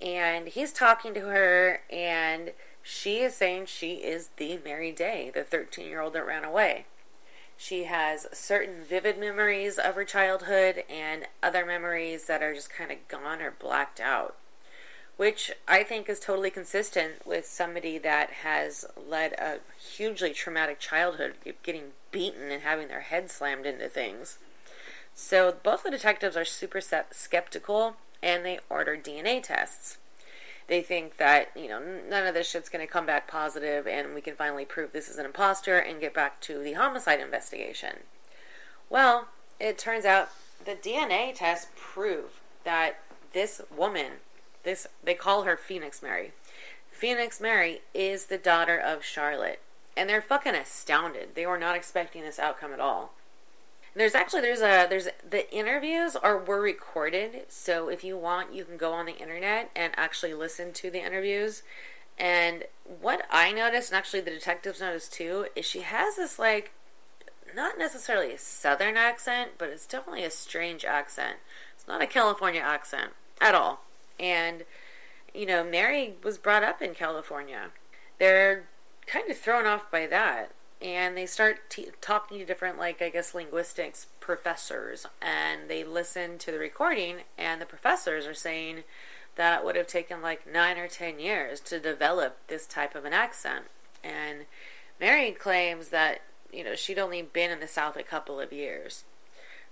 And 0.00 0.48
he's 0.48 0.72
talking 0.72 1.14
to 1.14 1.20
her, 1.20 1.82
and 1.90 2.50
she 2.82 3.20
is 3.20 3.34
saying 3.34 3.66
she 3.66 3.94
is 3.94 4.30
the 4.36 4.58
Mary 4.64 4.92
Day, 4.92 5.30
the 5.34 5.44
13 5.44 5.86
year 5.86 6.00
old 6.00 6.14
that 6.14 6.26
ran 6.26 6.44
away. 6.44 6.86
She 7.56 7.84
has 7.84 8.26
certain 8.32 8.82
vivid 8.82 9.18
memories 9.18 9.78
of 9.78 9.94
her 9.94 10.04
childhood 10.04 10.84
and 10.90 11.26
other 11.42 11.64
memories 11.64 12.26
that 12.26 12.42
are 12.42 12.54
just 12.54 12.70
kind 12.70 12.90
of 12.90 13.06
gone 13.08 13.40
or 13.40 13.52
blacked 13.52 14.00
out 14.00 14.36
which 15.16 15.52
I 15.68 15.82
think 15.82 16.08
is 16.08 16.18
totally 16.18 16.50
consistent 16.50 17.26
with 17.26 17.46
somebody 17.46 17.98
that 17.98 18.30
has 18.30 18.84
led 18.96 19.32
a 19.34 19.58
hugely 19.78 20.32
traumatic 20.32 20.80
childhood, 20.80 21.34
getting 21.62 21.92
beaten 22.10 22.50
and 22.50 22.62
having 22.62 22.88
their 22.88 23.02
head 23.02 23.30
slammed 23.30 23.66
into 23.66 23.88
things. 23.88 24.38
So 25.14 25.54
both 25.62 25.82
the 25.82 25.90
detectives 25.90 26.36
are 26.36 26.44
super 26.44 26.80
skeptical 26.80 27.96
and 28.22 28.44
they 28.44 28.58
order 28.70 28.96
DNA 28.96 29.42
tests. 29.42 29.98
They 30.68 30.82
think 30.82 31.16
that, 31.18 31.50
you 31.56 31.68
know, 31.68 31.80
none 32.08 32.26
of 32.26 32.34
this 32.34 32.48
shit's 32.48 32.68
going 32.68 32.86
to 32.86 32.92
come 32.92 33.06
back 33.06 33.28
positive 33.28 33.86
and 33.86 34.14
we 34.14 34.20
can 34.20 34.36
finally 34.36 34.64
prove 34.64 34.92
this 34.92 35.08
is 35.08 35.18
an 35.18 35.26
imposter 35.26 35.78
and 35.78 36.00
get 36.00 36.14
back 36.14 36.40
to 36.42 36.62
the 36.62 36.74
homicide 36.74 37.20
investigation. 37.20 37.98
Well, 38.88 39.28
it 39.58 39.78
turns 39.78 40.04
out 40.04 40.30
the 40.64 40.74
DNA 40.74 41.34
tests 41.34 41.70
prove 41.76 42.40
that 42.64 43.00
this 43.32 43.60
woman 43.74 44.12
this 44.62 44.86
they 45.02 45.14
call 45.14 45.42
her 45.42 45.56
Phoenix 45.56 46.02
Mary. 46.02 46.32
Phoenix 46.90 47.40
Mary 47.40 47.80
is 47.94 48.26
the 48.26 48.38
daughter 48.38 48.78
of 48.78 49.04
Charlotte, 49.04 49.60
and 49.96 50.08
they're 50.08 50.22
fucking 50.22 50.54
astounded. 50.54 51.34
They 51.34 51.46
were 51.46 51.58
not 51.58 51.76
expecting 51.76 52.22
this 52.22 52.38
outcome 52.38 52.72
at 52.72 52.80
all. 52.80 53.12
There's 53.94 54.14
actually 54.14 54.40
there's 54.40 54.60
a 54.60 54.86
there's 54.88 55.08
the 55.28 55.52
interviews 55.54 56.16
are 56.16 56.38
were 56.38 56.60
recorded, 56.60 57.44
so 57.48 57.88
if 57.88 58.02
you 58.02 58.16
want, 58.16 58.54
you 58.54 58.64
can 58.64 58.78
go 58.78 58.92
on 58.92 59.06
the 59.06 59.16
internet 59.16 59.70
and 59.76 59.92
actually 59.96 60.32
listen 60.34 60.72
to 60.74 60.90
the 60.90 61.04
interviews. 61.04 61.62
And 62.18 62.64
what 63.00 63.26
I 63.30 63.52
noticed, 63.52 63.90
and 63.90 63.98
actually 63.98 64.20
the 64.20 64.30
detectives 64.30 64.80
noticed 64.80 65.12
too, 65.12 65.46
is 65.54 65.66
she 65.66 65.80
has 65.80 66.16
this 66.16 66.38
like 66.38 66.72
not 67.54 67.78
necessarily 67.78 68.32
a 68.32 68.38
southern 68.38 68.96
accent, 68.96 69.52
but 69.58 69.68
it's 69.68 69.86
definitely 69.86 70.24
a 70.24 70.30
strange 70.30 70.84
accent. 70.84 71.36
It's 71.74 71.86
not 71.86 72.02
a 72.02 72.06
California 72.06 72.60
accent 72.60 73.12
at 73.40 73.54
all. 73.54 73.84
And, 74.18 74.64
you 75.34 75.46
know, 75.46 75.64
Mary 75.64 76.14
was 76.22 76.38
brought 76.38 76.62
up 76.62 76.80
in 76.80 76.94
California. 76.94 77.70
They're 78.18 78.64
kind 79.06 79.30
of 79.30 79.36
thrown 79.36 79.66
off 79.66 79.90
by 79.90 80.06
that. 80.06 80.52
And 80.82 81.16
they 81.16 81.26
start 81.26 81.70
t- 81.70 81.90
talking 82.00 82.38
to 82.38 82.44
different, 82.44 82.76
like, 82.76 83.00
I 83.00 83.08
guess, 83.08 83.34
linguistics 83.34 84.08
professors. 84.18 85.06
And 85.20 85.70
they 85.70 85.84
listen 85.84 86.38
to 86.38 86.50
the 86.50 86.58
recording, 86.58 87.18
and 87.38 87.60
the 87.60 87.66
professors 87.66 88.26
are 88.26 88.34
saying 88.34 88.82
that 89.36 89.64
would 89.64 89.76
have 89.76 89.86
taken 89.86 90.20
like 90.20 90.50
nine 90.50 90.76
or 90.76 90.88
ten 90.88 91.18
years 91.18 91.60
to 91.60 91.80
develop 91.80 92.36
this 92.48 92.66
type 92.66 92.94
of 92.94 93.04
an 93.04 93.12
accent. 93.12 93.66
And 94.02 94.46
Mary 95.00 95.30
claims 95.30 95.88
that, 95.88 96.22
you 96.52 96.64
know, 96.64 96.74
she'd 96.74 96.98
only 96.98 97.22
been 97.22 97.50
in 97.50 97.60
the 97.60 97.68
South 97.68 97.96
a 97.96 98.02
couple 98.02 98.40
of 98.40 98.52
years. 98.52 99.04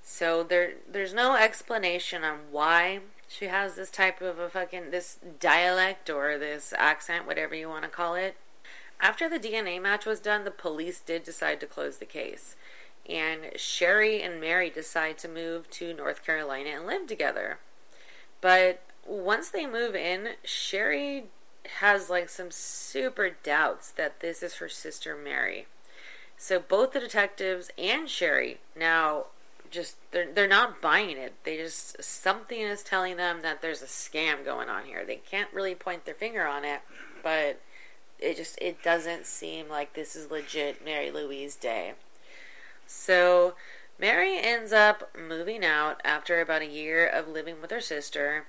So 0.03 0.43
there, 0.43 0.75
there's 0.91 1.13
no 1.13 1.37
explanation 1.37 2.25
on 2.25 2.39
why 2.51 3.01
she 3.29 3.47
has 3.47 3.75
this 3.75 3.91
type 3.91 4.23
of 4.23 4.39
a 4.39 4.49
fucking 4.49 4.91
this 4.91 5.19
dialect 5.39 6.09
or 6.09 6.39
this 6.39 6.73
accent, 6.79 7.27
whatever 7.27 7.55
you 7.55 7.69
want 7.69 7.83
to 7.83 7.91
call 7.91 8.15
it. 8.15 8.37
After 9.01 9.29
the 9.29 9.39
DNA 9.39 9.81
match 9.81 10.05
was 10.05 10.21
done, 10.21 10.45
the 10.45 10.51
police 10.51 11.01
did 11.01 11.23
decide 11.23 11.61
to 11.61 11.67
close 11.67 11.99
the 11.99 12.05
case. 12.05 12.57
And 13.09 13.53
Sherry 13.57 14.23
and 14.23 14.41
Mary 14.41 14.71
decide 14.71 15.19
to 15.19 15.29
move 15.29 15.71
to 15.71 15.95
North 15.95 16.25
Carolina 16.25 16.71
and 16.71 16.87
live 16.87 17.07
together. 17.07 17.59
But 18.41 18.83
once 19.07 19.49
they 19.49 19.67
move 19.67 19.95
in, 19.95 20.31
Sherry 20.45 21.25
has 21.79 22.11
like 22.11 22.29
some 22.29 22.51
super 22.51 23.31
doubts 23.43 23.91
that 23.93 24.21
this 24.21 24.43
is 24.43 24.57
her 24.57 24.69
sister 24.69 25.17
Mary. 25.17 25.67
So 26.37 26.59
both 26.59 26.93
the 26.93 27.01
detectives 27.01 27.71
and 27.77 28.09
Sherry 28.09 28.59
now 28.77 29.27
just 29.71 29.97
they're 30.11 30.31
they're 30.33 30.49
not 30.49 30.81
buying 30.81 31.17
it. 31.17 31.35
They 31.45 31.57
just 31.57 32.03
something 32.03 32.61
is 32.61 32.83
telling 32.83 33.17
them 33.17 33.43
that 33.43 33.63
there's 33.63 33.83
a 33.83 33.87
scam 33.87 34.45
going 34.45 34.69
on 34.69 34.85
here. 34.85 35.05
They 35.05 35.17
can't 35.17 35.53
really 35.53 35.75
point 35.75 36.05
their 36.05 36.15
finger 36.15 36.47
on 36.47 36.65
it, 36.65 36.81
but 37.23 37.61
it 38.21 38.37
just 38.37 38.59
it 38.61 38.83
doesn't 38.83 39.27
seem 39.27 39.69
like 39.69 39.95
this 39.95 40.15
is 40.15 40.31
legit 40.31 40.85
Mary 40.85 41.11
Louise 41.11 41.57
Day. 41.57 41.95
So 42.87 43.55
Mary 43.99 44.39
ends 44.39 44.73
up 44.73 45.11
moving 45.17 45.65
out 45.65 46.01
after 46.05 46.41
about 46.41 46.63
a 46.63 46.67
year 46.67 47.07
of 47.07 47.29
living 47.29 47.61
with 47.61 47.71
her 47.71 47.81
sister, 47.81 48.47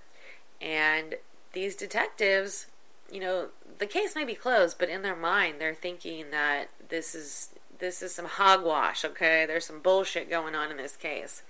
and 0.59 1.15
these 1.53 1.75
detectives, 1.75 2.67
you 3.11 3.19
know, 3.19 3.49
the 3.77 3.85
case 3.85 4.15
may 4.15 4.23
be 4.23 4.35
closed, 4.35 4.77
but 4.79 4.89
in 4.89 5.01
their 5.01 5.15
mind 5.15 5.55
they're 5.59 5.73
thinking 5.73 6.31
that 6.31 6.69
this 6.89 7.15
is 7.15 7.49
this 7.79 8.01
is 8.01 8.13
some 8.13 8.25
hogwash, 8.25 9.03
okay? 9.03 9.45
There's 9.45 9.65
some 9.65 9.79
bullshit 9.79 10.29
going 10.29 10.55
on 10.55 10.71
in 10.71 10.77
this 10.77 10.95
case. 10.95 11.41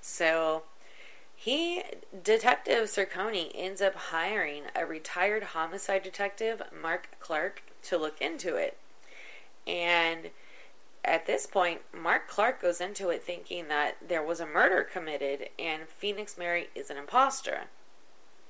So 0.00 0.62
he, 1.36 1.82
Detective 2.24 2.88
Cerconi, 2.88 3.52
ends 3.54 3.82
up 3.82 3.94
hiring 3.94 4.64
a 4.74 4.86
retired 4.86 5.44
homicide 5.44 6.02
detective, 6.02 6.62
Mark 6.82 7.10
Clark, 7.20 7.62
to 7.84 7.98
look 7.98 8.20
into 8.20 8.56
it. 8.56 8.78
And 9.66 10.30
at 11.04 11.26
this 11.26 11.46
point, 11.46 11.82
Mark 11.94 12.26
Clark 12.26 12.60
goes 12.60 12.80
into 12.80 13.10
it 13.10 13.22
thinking 13.22 13.68
that 13.68 13.96
there 14.06 14.22
was 14.22 14.40
a 14.40 14.46
murder 14.46 14.82
committed 14.82 15.50
and 15.58 15.88
Phoenix 15.88 16.36
Mary 16.36 16.68
is 16.74 16.90
an 16.90 16.96
imposter. 16.96 17.66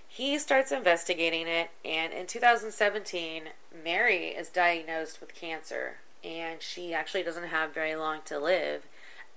He 0.08 0.38
starts 0.38 0.72
investigating 0.72 1.46
it, 1.46 1.70
and 1.84 2.12
in 2.12 2.26
2017, 2.26 3.48
Mary 3.84 4.28
is 4.28 4.48
diagnosed 4.48 5.20
with 5.20 5.34
cancer, 5.34 5.96
and 6.24 6.62
she 6.62 6.94
actually 6.94 7.22
doesn't 7.22 7.48
have 7.48 7.74
very 7.74 7.94
long 7.96 8.20
to 8.26 8.38
live. 8.38 8.86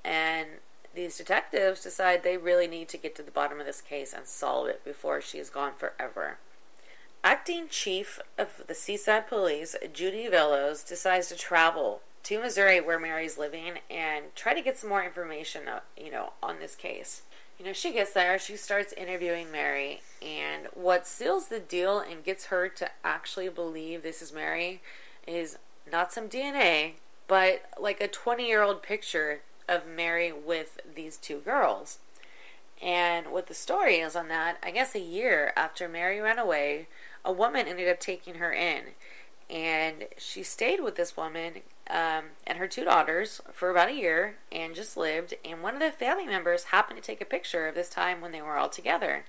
And 0.05 0.47
these 0.93 1.17
detectives 1.17 1.84
decide 1.84 2.23
they 2.23 2.38
really 2.38 2.67
need 2.67 2.89
to 2.89 2.97
get 2.97 3.15
to 3.15 3.23
the 3.23 3.32
bottom 3.32 3.60
of 3.60 3.65
this 3.65 3.82
case 3.82 4.13
and 4.13 4.25
solve 4.25 4.67
it 4.67 4.84
before 4.84 5.21
she 5.21 5.38
is 5.38 5.49
gone 5.49 5.73
forever. 5.78 6.38
Acting 7.23 7.67
chief 7.69 8.19
of 8.38 8.63
the 8.67 8.73
Seaside 8.73 9.28
Police, 9.28 9.75
Judy 9.93 10.28
Velos, 10.28 10.88
decides 10.88 11.28
to 11.28 11.36
travel 11.36 12.02
to 12.23 12.39
Missouri 12.39 12.80
where 12.80 12.99
Mary's 12.99 13.38
living 13.38 13.80
and 13.89 14.25
try 14.36 14.54
to 14.54 14.62
get 14.62 14.78
some 14.78 14.89
more 14.89 15.04
information, 15.04 15.67
uh, 15.67 15.82
you 15.97 16.12
know, 16.12 16.34
on 16.41 16.60
this 16.60 16.75
case. 16.75 17.23
You 17.58 17.65
know, 17.65 17.73
she 17.73 17.91
gets 17.91 18.13
there, 18.13 18.39
she 18.39 18.56
starts 18.56 18.93
interviewing 18.93 19.52
Mary, 19.52 20.02
and 20.21 20.67
what 20.73 21.06
seals 21.06 21.49
the 21.49 21.60
deal 21.60 21.99
and 21.99 22.23
gets 22.23 22.45
her 22.45 22.69
to 22.69 22.89
actually 23.04 23.49
believe 23.49 24.02
this 24.02 24.21
is 24.21 24.32
Mary 24.32 24.82
is 25.28 25.58
not 25.91 26.13
some 26.13 26.30
DNA, 26.30 26.93
but 27.28 27.63
like 27.78 27.99
a 27.99 28.08
20 28.08 28.47
year 28.47 28.62
old 28.62 28.82
picture 28.82 29.41
of 29.69 29.88
Mary 29.88 30.32
with 30.32 30.79
these 30.95 31.17
two 31.17 31.39
girls. 31.39 31.99
And 32.82 33.32
what 33.32 33.47
the 33.47 33.53
story 33.53 33.97
is 33.97 34.15
on 34.15 34.29
that, 34.29 34.58
I 34.63 34.71
guess 34.71 34.95
a 34.95 34.99
year 34.99 35.53
after 35.55 35.88
Mary 35.88 36.19
ran 36.19 36.39
away, 36.39 36.88
a 37.23 37.32
woman 37.32 37.67
ended 37.67 37.89
up 37.89 37.99
taking 37.99 38.36
her 38.36 38.51
in. 38.51 38.82
And 39.49 40.05
she 40.17 40.43
stayed 40.43 40.82
with 40.82 40.95
this 40.95 41.17
woman 41.17 41.62
um, 41.89 42.25
and 42.45 42.58
her 42.58 42.67
two 42.67 42.86
daughters 42.86 43.41
for 43.51 43.69
about 43.69 43.89
a 43.89 43.95
year 43.95 44.36
and 44.51 44.75
just 44.75 44.95
lived. 44.95 45.34
And 45.43 45.62
one 45.62 45.73
of 45.73 45.82
the 45.82 45.91
family 45.91 46.25
members 46.25 46.65
happened 46.65 47.01
to 47.01 47.05
take 47.05 47.21
a 47.21 47.25
picture 47.25 47.67
of 47.67 47.75
this 47.75 47.89
time 47.89 48.21
when 48.21 48.32
they 48.32 48.41
were 48.41 48.58
all 48.58 48.69
together. 48.69 49.25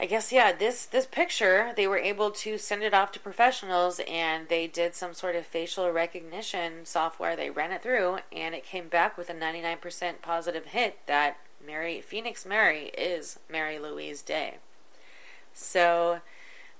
I 0.00 0.06
guess 0.06 0.30
yeah, 0.30 0.52
this 0.52 0.86
this 0.86 1.06
picture 1.06 1.72
they 1.76 1.88
were 1.88 1.98
able 1.98 2.30
to 2.30 2.56
send 2.56 2.84
it 2.84 2.94
off 2.94 3.10
to 3.12 3.20
professionals 3.20 4.00
and 4.08 4.48
they 4.48 4.68
did 4.68 4.94
some 4.94 5.12
sort 5.12 5.34
of 5.34 5.44
facial 5.44 5.90
recognition 5.90 6.84
software. 6.84 7.34
They 7.34 7.50
ran 7.50 7.72
it 7.72 7.82
through 7.82 8.18
and 8.30 8.54
it 8.54 8.64
came 8.64 8.88
back 8.88 9.18
with 9.18 9.28
a 9.28 9.34
99% 9.34 10.22
positive 10.22 10.66
hit 10.66 11.00
that 11.06 11.38
Mary 11.64 12.00
Phoenix 12.00 12.46
Mary 12.46 12.92
is 12.96 13.40
Mary 13.50 13.78
Louise 13.80 14.22
Day. 14.22 14.58
So 15.52 16.20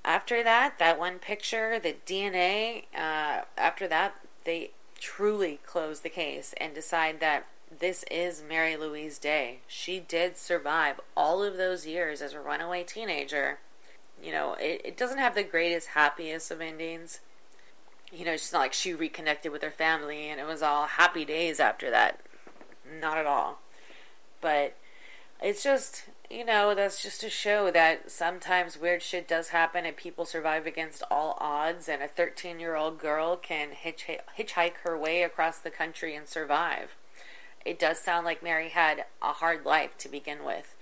after 0.05 0.45
that, 0.45 0.79
that 0.79 0.99
one 0.99 1.19
picture, 1.19 1.81
the 1.81 1.97
DNA, 2.07 2.85
uh, 2.95 3.43
after 3.57 3.89
that, 3.89 4.15
they 4.45 4.71
truly 5.01 5.59
close 5.67 6.01
the 6.01 6.09
case 6.09 6.55
and 6.59 6.73
decide 6.73 7.19
that 7.21 7.47
this 7.77 8.05
is 8.11 8.43
Mary 8.47 8.77
Louise 8.77 9.19
Day. 9.19 9.59
She 9.67 10.01
did 10.01 10.37
survive 10.37 11.01
all 11.17 11.43
of 11.43 11.57
those 11.57 11.87
years 11.87 12.23
as 12.23 12.33
a 12.33 12.41
runaway 12.41 12.83
teenager. 12.83 13.59
You 14.23 14.33
know, 14.33 14.55
it, 14.55 14.81
it 14.85 14.97
doesn't 14.97 15.19
have 15.19 15.35
the 15.35 15.43
greatest, 15.43 15.89
happiest 15.89 16.51
of 16.51 16.61
endings. 16.61 17.21
You 18.13 18.25
know, 18.25 18.33
it's 18.33 18.53
not 18.53 18.61
like 18.61 18.73
she 18.73 18.95
reconnected 18.95 19.53
with 19.53 19.63
her 19.63 19.71
family 19.71 20.29
and 20.29 20.41
it 20.41 20.47
was 20.47 20.63
all 20.63 20.87
happy 20.87 21.25
days 21.25 21.61
after 21.61 21.91
that. 21.91 22.21
Not 23.01 23.19
at 23.19 23.27
all. 23.27 23.61
But 24.41 24.77
it's 25.43 25.63
just, 25.63 26.05
you 26.31 26.45
know, 26.45 26.75
that's 26.75 27.03
just 27.03 27.21
to 27.21 27.31
show 27.31 27.71
that 27.71 28.11
sometimes 28.11 28.79
weird 28.79 29.03
shit 29.03 29.29
does 29.29 29.49
happen 29.51 29.85
and 29.85 29.97
people 29.97 30.25
survive 30.25 30.67
against 30.67 31.03
all 31.11 31.37
odds, 31.39 31.89
and 31.89 32.03
a 32.03 32.09
13 32.09 32.59
year 32.59 32.77
old 32.77 32.99
girl 32.99 33.37
can 33.37 33.73
hitch- 33.73 34.07
hitchhike 34.39 34.79
her 34.85 34.99
way 34.99 35.23
across 35.23 35.59
the 35.59 35.71
country 35.71 36.17
and 36.17 36.27
survive 36.27 36.97
it 37.69 37.79
does 37.79 37.99
sound 37.99 38.25
like 38.25 38.43
Mary 38.43 38.71
had 38.71 39.05
a 39.21 39.33
hard 39.35 39.67
life 39.67 39.99
to 39.99 40.09
begin 40.09 40.43
with. 40.43 40.75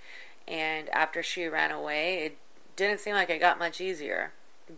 And 0.47 0.87
after 0.89 1.21
she 1.21 1.45
ran 1.45 1.69
away, 1.69 2.23
it 2.23 2.37
didn't 2.77 3.01
seem 3.01 3.13
like 3.13 3.29
it 3.29 3.41
got 3.41 3.59
much 3.59 3.81
easier. 3.81 4.31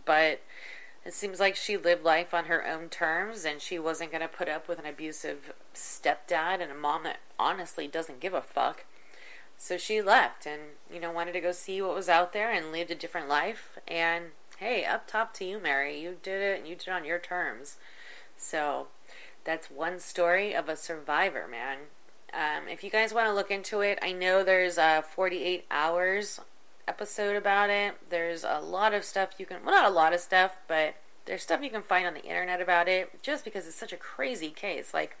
But 0.04 0.40
it 1.04 1.14
seems 1.14 1.38
like 1.38 1.54
she 1.54 1.76
lived 1.76 2.02
life 2.02 2.34
on 2.34 2.46
her 2.46 2.66
own 2.66 2.88
terms 2.88 3.44
and 3.44 3.62
she 3.62 3.78
wasn't 3.78 4.10
going 4.10 4.22
to 4.22 4.28
put 4.28 4.48
up 4.48 4.66
with 4.66 4.80
an 4.80 4.86
abusive 4.86 5.52
stepdad 5.72 6.60
and 6.60 6.72
a 6.72 6.74
mom 6.74 7.04
that 7.04 7.20
honestly 7.38 7.86
doesn't 7.86 8.18
give 8.18 8.34
a 8.34 8.42
fuck. 8.42 8.84
So 9.56 9.76
she 9.76 10.02
left 10.02 10.46
and, 10.46 10.62
you 10.92 10.98
know, 10.98 11.12
wanted 11.12 11.32
to 11.34 11.40
go 11.40 11.52
see 11.52 11.80
what 11.80 11.94
was 11.94 12.08
out 12.08 12.32
there 12.32 12.50
and 12.50 12.72
lived 12.72 12.90
a 12.90 12.96
different 12.96 13.28
life. 13.28 13.78
And 13.86 14.32
hey, 14.58 14.84
up 14.84 15.06
top 15.06 15.32
to 15.34 15.44
you, 15.44 15.60
Mary. 15.60 16.00
You 16.00 16.16
did 16.20 16.42
it 16.42 16.58
and 16.58 16.68
you 16.68 16.74
did 16.74 16.88
it 16.88 16.92
on 16.92 17.04
your 17.04 17.20
terms. 17.20 17.76
So 18.36 18.88
that's 19.44 19.70
one 19.70 20.00
story 20.00 20.54
of 20.54 20.68
a 20.68 20.76
survivor, 20.76 21.46
man. 21.48 21.78
Um, 22.32 22.68
if 22.68 22.84
you 22.84 22.90
guys 22.90 23.12
want 23.12 23.26
to 23.26 23.34
look 23.34 23.50
into 23.50 23.80
it, 23.80 23.98
I 24.02 24.12
know 24.12 24.44
there's 24.44 24.78
a 24.78 25.02
48 25.14 25.66
hours 25.70 26.40
episode 26.86 27.36
about 27.36 27.70
it. 27.70 27.94
There's 28.08 28.44
a 28.44 28.60
lot 28.60 28.94
of 28.94 29.04
stuff 29.04 29.30
you 29.38 29.46
can, 29.46 29.64
well, 29.64 29.74
not 29.74 29.90
a 29.90 29.94
lot 29.94 30.12
of 30.12 30.20
stuff, 30.20 30.56
but 30.68 30.94
there's 31.26 31.42
stuff 31.42 31.62
you 31.62 31.70
can 31.70 31.82
find 31.82 32.06
on 32.06 32.14
the 32.14 32.24
internet 32.24 32.60
about 32.60 32.88
it 32.88 33.22
just 33.22 33.44
because 33.44 33.66
it's 33.66 33.76
such 33.76 33.92
a 33.92 33.96
crazy 33.96 34.50
case. 34.50 34.94
Like, 34.94 35.16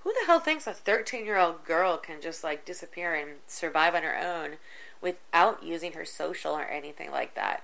who 0.00 0.12
the 0.12 0.26
hell 0.26 0.40
thinks 0.40 0.66
a 0.66 0.72
13 0.72 1.24
year 1.24 1.38
old 1.38 1.64
girl 1.64 1.96
can 1.96 2.20
just 2.20 2.44
like 2.44 2.64
disappear 2.64 3.14
and 3.14 3.32
survive 3.46 3.94
on 3.94 4.02
her 4.02 4.18
own 4.18 4.56
without 5.00 5.62
using 5.62 5.92
her 5.92 6.04
social 6.04 6.52
or 6.52 6.64
anything 6.64 7.10
like 7.10 7.34
that? 7.34 7.62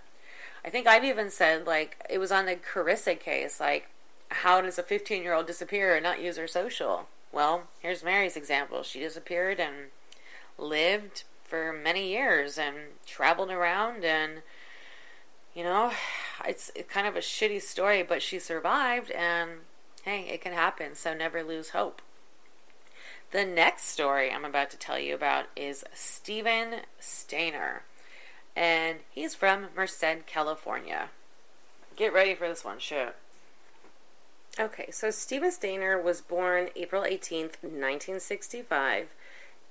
I 0.64 0.70
think 0.70 0.86
I've 0.86 1.04
even 1.04 1.30
said, 1.30 1.66
like, 1.66 2.02
it 2.08 2.18
was 2.18 2.32
on 2.32 2.46
the 2.46 2.56
Carissa 2.56 3.18
case, 3.18 3.60
like, 3.60 3.88
how 4.30 4.60
does 4.62 4.78
a 4.78 4.82
15 4.82 5.22
year 5.22 5.34
old 5.34 5.46
disappear 5.46 5.94
and 5.94 6.02
not 6.02 6.20
use 6.20 6.36
her 6.38 6.48
social? 6.48 7.08
Well, 7.34 7.64
here's 7.80 8.04
Mary's 8.04 8.36
example. 8.36 8.84
She 8.84 9.00
disappeared 9.00 9.58
and 9.58 9.90
lived 10.56 11.24
for 11.42 11.72
many 11.72 12.08
years 12.08 12.56
and 12.56 12.76
traveled 13.06 13.50
around 13.50 14.04
and 14.04 14.42
you 15.52 15.64
know, 15.64 15.92
it's, 16.46 16.70
kind 16.88 17.06
of 17.08 17.16
a 17.16 17.20
shitty 17.20 17.60
story, 17.60 18.04
but 18.04 18.22
she 18.22 18.38
survived 18.38 19.10
and 19.10 19.50
hey, 20.04 20.28
it 20.30 20.42
can 20.42 20.52
happen, 20.52 20.94
so 20.94 21.12
never 21.12 21.42
lose 21.42 21.70
hope. 21.70 22.00
The 23.32 23.44
next 23.44 23.86
story 23.86 24.30
I'm 24.30 24.44
about 24.44 24.70
to 24.70 24.76
tell 24.76 24.98
you 24.98 25.14
about 25.14 25.46
is 25.56 25.84
Steven 25.92 26.82
Stayner, 27.00 27.80
and 28.54 28.98
he's 29.10 29.34
from 29.34 29.66
Merced, 29.74 30.26
California. 30.26 31.08
Get 31.96 32.12
ready 32.12 32.34
for 32.36 32.48
this 32.48 32.64
one, 32.64 32.78
shit. 32.78 33.16
Okay, 34.58 34.92
so 34.92 35.10
Steven 35.10 35.50
Stayner 35.50 36.00
was 36.00 36.20
born 36.20 36.68
April 36.76 37.02
18th, 37.02 37.60
1965, 37.62 39.08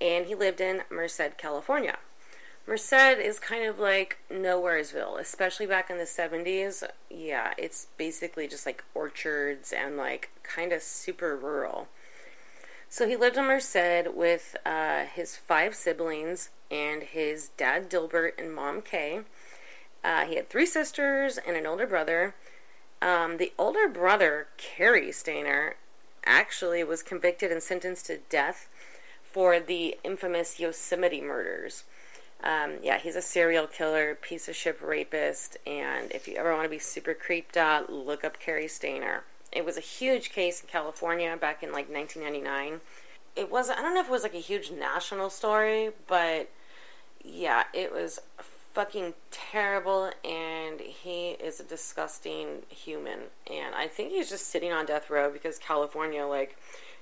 and 0.02 0.26
he 0.26 0.36
lived 0.36 0.60
in 0.60 0.82
Merced, 0.90 1.38
California. 1.38 2.00
Merced 2.68 3.18
is 3.18 3.40
kind 3.40 3.64
of 3.66 3.80
like 3.80 4.18
Nowheresville, 4.30 5.22
especially 5.22 5.66
back 5.66 5.90
in 5.90 6.00
the 6.00 6.04
70s. 6.04 6.84
Yeah, 7.10 7.54
it's 7.58 7.88
basically 7.96 8.46
just 8.46 8.66
like 8.66 8.84
orchards 8.94 9.72
and 9.72 9.96
like 9.96 10.32
kind 10.44 10.74
of 10.74 10.82
super 10.82 11.38
rural. 11.38 11.88
So 12.90 13.08
he 13.08 13.16
lived 13.16 13.38
in 13.38 13.46
Merced 13.46 14.14
with 14.14 14.58
uh, 14.66 15.06
his 15.06 15.38
five 15.38 15.76
siblings 15.76 16.50
and 16.70 17.04
his 17.04 17.50
dad 17.56 17.88
Delbert 17.88 18.38
and 18.38 18.54
mom 18.54 18.82
Kay. 18.82 19.22
Uh, 20.04 20.26
he 20.26 20.36
had 20.36 20.50
three 20.50 20.66
sisters 20.66 21.38
and 21.38 21.56
an 21.56 21.66
older 21.66 21.88
brother. 21.88 22.36
Um, 23.04 23.36
the 23.36 23.52
older 23.58 23.90
brother, 23.90 24.48
Cary 24.56 25.10
Stayner, 25.10 25.74
actually 26.26 26.86
was 26.86 27.04
convicted 27.04 27.52
and 27.52 27.62
sentenced 27.62 28.06
to 28.06 28.20
death 28.30 28.70
for 29.30 29.60
the 29.60 29.98
infamous 30.06 30.58
Yosemite 30.58 31.20
murders. 31.20 31.84
Um, 32.42 32.76
yeah, 32.82 32.98
he's 32.98 33.18
a 33.18 33.22
serial 33.22 33.68
killer, 33.68 34.16
piece 34.16 34.48
of 34.48 34.56
shit 34.56 34.82
rapist, 34.82 35.58
and 35.68 36.14
if 36.14 36.30
you 36.30 36.36
ever 36.38 36.54
want 36.54 36.64
to 36.64 36.70
be 36.70 36.80
super 36.80 37.14
creeped 37.14 37.58
out, 37.58 37.92
look 37.92 38.24
up 38.24 38.40
Cary 38.40 38.68
Stayner. 38.68 39.24
It 39.52 39.66
was 39.66 39.76
a 39.76 39.82
huge 39.82 40.32
case 40.32 40.62
in 40.62 40.70
California 40.70 41.38
back 41.40 41.62
in 41.62 41.74
like 41.74 41.92
1999. 41.92 42.80
It 43.36 43.52
was 43.52 43.70
I 43.70 43.82
don't 43.82 43.94
know 43.94 44.00
if 44.00 44.08
it 44.08 44.12
was 44.12 44.24
like 44.24 44.34
a 44.34 44.38
huge 44.38 44.72
national 44.72 45.30
story, 45.30 45.90
but 46.08 46.50
yeah, 47.22 47.64
it 47.74 47.92
was 47.92 48.22
fucking 48.74 49.14
terrible 49.30 50.12
and 50.24 50.53
is 51.40 51.60
a 51.60 51.64
disgusting 51.64 52.64
human. 52.70 53.20
And 53.50 53.76
I 53.76 53.88
think 53.88 54.12
he's 54.12 54.30
just 54.30 54.48
sitting 54.48 54.72
on 54.72 54.86
death 54.86 55.10
row 55.10 55.32
because 55.32 55.58
California, 55.58 56.26
like, 56.26 56.58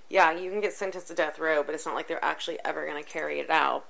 yeah, 0.09 0.31
you 0.31 0.51
can 0.51 0.61
get 0.61 0.73
sentenced 0.73 1.07
to 1.07 1.13
death 1.13 1.39
row, 1.39 1.63
but 1.63 1.73
it's 1.75 1.85
not 1.85 1.95
like 1.95 2.07
they're 2.07 2.23
actually 2.23 2.59
ever 2.65 2.85
going 2.85 3.01
to 3.01 3.09
carry 3.09 3.39
it 3.39 3.49
out. 3.49 3.85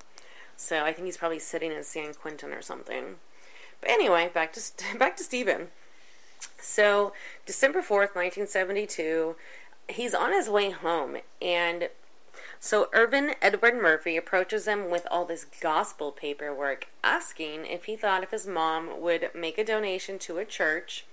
So 0.56 0.84
I 0.84 0.94
think 0.94 1.06
he's 1.06 1.18
probably 1.18 1.40
sitting 1.40 1.72
in 1.72 1.84
San 1.84 2.14
Quentin 2.14 2.52
or 2.52 2.62
something. 2.62 3.16
But 3.82 3.90
anyway, 3.90 4.30
back 4.32 4.54
to 4.54 4.62
back 4.98 5.18
to 5.18 5.24
Stephen. 5.24 5.70
So 6.60 7.14
December 7.46 7.82
fourth, 7.82 8.16
nineteen 8.16 8.48
seventy 8.48 8.86
two, 8.86 9.36
he's 9.90 10.14
on 10.14 10.32
his 10.32 10.50
way 10.50 10.70
home, 10.70 11.18
and 11.42 11.90
so 12.63 12.89
Ervin 12.93 13.34
Edward 13.41 13.74
Murphy 13.82 14.15
approaches 14.15 14.67
him 14.67 14.91
with 14.91 15.08
all 15.10 15.26
this 15.26 15.45
gospel 15.45 16.12
paperwork, 16.12 16.89
asking 17.04 17.65
if 17.65 17.86
he 17.86 17.95
thought 17.95 18.21
if 18.21 18.30
his 18.30 18.45
mom 18.45 19.02
would 19.02 19.32
make 19.34 19.58
a 19.58 19.65
donation 19.65 20.19
to 20.19 20.38
a 20.38 20.45
church. 20.45 21.06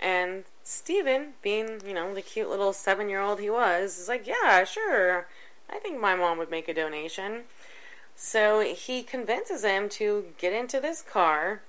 And 0.00 0.44
Stephen, 0.64 1.34
being, 1.42 1.82
you 1.86 1.92
know, 1.92 2.14
the 2.14 2.22
cute 2.22 2.48
little 2.48 2.72
seven 2.72 3.10
year 3.10 3.20
old 3.20 3.40
he 3.40 3.50
was, 3.50 3.98
is 3.98 4.08
like, 4.08 4.26
yeah, 4.26 4.64
sure. 4.64 5.28
I 5.68 5.78
think 5.80 6.00
my 6.00 6.16
mom 6.16 6.38
would 6.38 6.50
make 6.50 6.66
a 6.66 6.74
donation. 6.74 7.42
So 8.14 8.60
he 8.60 9.02
convinces 9.02 9.64
him 9.64 9.90
to 9.90 10.32
get 10.38 10.54
into 10.54 10.80
this 10.80 11.02
car. 11.02 11.60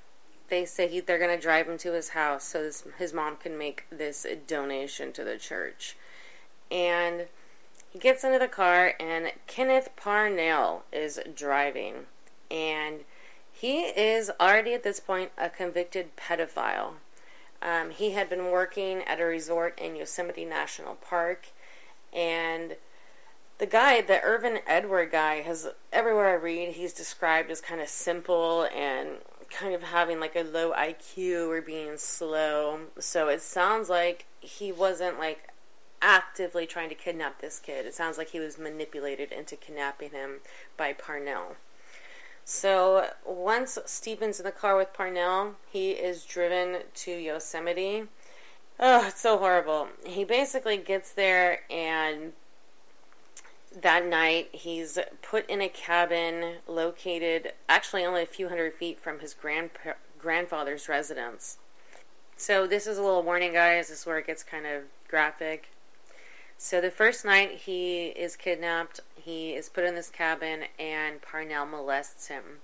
They 0.47 0.63
say 0.63 0.87
he, 0.87 1.01
they're 1.01 1.19
going 1.19 1.35
to 1.35 1.41
drive 1.41 1.67
him 1.67 1.77
to 1.79 1.91
his 1.91 2.09
house 2.09 2.45
so 2.45 2.63
this, 2.63 2.85
his 2.97 3.11
mom 3.11 3.35
can 3.35 3.57
make 3.57 3.83
this 3.91 4.25
donation 4.47 5.11
to 5.11 5.25
the 5.25 5.37
church. 5.37 5.97
And 6.71 7.27
gets 7.97 8.23
into 8.23 8.39
the 8.39 8.47
car, 8.47 8.93
and 8.99 9.31
Kenneth 9.47 9.89
Parnell 9.95 10.83
is 10.91 11.19
driving. 11.35 12.05
And 12.49 13.01
he 13.51 13.81
is 13.81 14.31
already 14.39 14.73
at 14.73 14.83
this 14.83 14.99
point 14.99 15.31
a 15.37 15.49
convicted 15.49 16.15
pedophile. 16.15 16.93
Um, 17.61 17.89
he 17.89 18.11
had 18.11 18.29
been 18.29 18.51
working 18.51 19.01
at 19.03 19.19
a 19.19 19.25
resort 19.25 19.79
in 19.79 19.95
Yosemite 19.95 20.45
National 20.45 20.95
Park, 20.95 21.47
and 22.13 22.75
the 23.57 23.65
guy, 23.65 24.01
the 24.01 24.21
Ervin 24.23 24.59
Edward 24.67 25.11
guy, 25.11 25.41
has 25.41 25.67
everywhere 25.91 26.29
I 26.29 26.33
read, 26.33 26.73
he's 26.73 26.93
described 26.93 27.49
as 27.49 27.59
kind 27.59 27.81
of 27.81 27.87
simple 27.87 28.67
and 28.75 29.17
kind 29.49 29.73
of 29.73 29.81
having 29.81 30.19
like 30.19 30.35
a 30.35 30.43
low 30.43 30.71
IQ 30.73 31.47
or 31.49 31.61
being 31.61 31.97
slow. 31.97 32.81
So 32.99 33.29
it 33.29 33.41
sounds 33.41 33.89
like 33.89 34.25
he 34.39 34.71
wasn't 34.71 35.17
like 35.17 35.46
actively 36.01 36.65
trying 36.65 36.89
to 36.89 36.95
kidnap 36.95 37.41
this 37.41 37.59
kid. 37.59 37.85
It 37.85 37.93
sounds 37.93 38.17
like 38.17 38.29
he 38.29 38.39
was 38.39 38.57
manipulated 38.57 39.31
into 39.31 39.55
kidnapping 39.55 40.11
him 40.11 40.39
by 40.75 40.93
Parnell. 40.93 41.55
So 42.45 43.09
once 43.25 43.77
Stephen's 43.85 44.39
in 44.39 44.45
the 44.45 44.51
car 44.51 44.77
with 44.77 44.93
Parnell, 44.93 45.55
he 45.69 45.91
is 45.91 46.23
driven 46.23 46.83
to 46.93 47.11
Yosemite. 47.11 48.03
Oh, 48.79 49.07
it's 49.07 49.21
so 49.21 49.37
horrible. 49.37 49.89
He 50.05 50.23
basically 50.23 50.77
gets 50.77 51.11
there 51.11 51.61
and 51.69 52.33
that 53.81 54.05
night 54.05 54.49
he's 54.53 54.97
put 55.21 55.49
in 55.49 55.61
a 55.61 55.69
cabin 55.69 56.55
located 56.67 57.53
actually 57.67 58.05
only 58.05 58.23
a 58.23 58.27
few 58.27 58.49
hundred 58.49 58.73
feet 58.73 58.99
from 58.99 59.19
his 59.19 59.33
grand 59.33 59.71
grandfather's 60.17 60.87
residence. 60.87 61.57
So 62.37 62.65
this 62.65 62.87
is 62.87 62.97
a 62.97 63.03
little 63.03 63.23
warning 63.23 63.53
guys, 63.53 63.89
this 63.89 63.99
is 64.01 64.05
where 64.05 64.19
it 64.19 64.27
gets 64.27 64.43
kind 64.43 64.65
of 64.65 64.83
graphic. 65.07 65.69
So 66.59 66.81
the 66.81 66.89
first 66.89 67.23
night 67.23 67.51
he 67.65 68.07
is 68.07 68.35
kidnapped, 68.35 68.99
he 69.15 69.53
is 69.53 69.69
put 69.69 69.83
in 69.83 69.93
this 69.93 70.09
cabin, 70.09 70.63
and 70.79 71.21
Parnell 71.21 71.67
molests 71.67 72.27
him. 72.27 72.61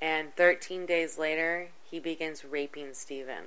And 0.00 0.34
13 0.34 0.86
days 0.86 1.18
later, 1.18 1.68
he 1.88 2.00
begins 2.00 2.44
raping 2.44 2.94
Stephen. 2.94 3.44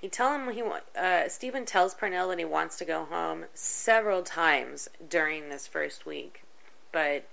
He 0.00 0.08
tell 0.08 0.32
him 0.32 0.52
he 0.54 0.62
uh, 0.98 1.28
Stephen 1.28 1.66
tells 1.66 1.94
Parnell 1.94 2.28
that 2.28 2.38
he 2.38 2.44
wants 2.44 2.78
to 2.78 2.84
go 2.84 3.04
home 3.04 3.44
several 3.52 4.22
times 4.22 4.88
during 5.08 5.48
this 5.48 5.66
first 5.66 6.06
week, 6.06 6.44
but 6.90 7.28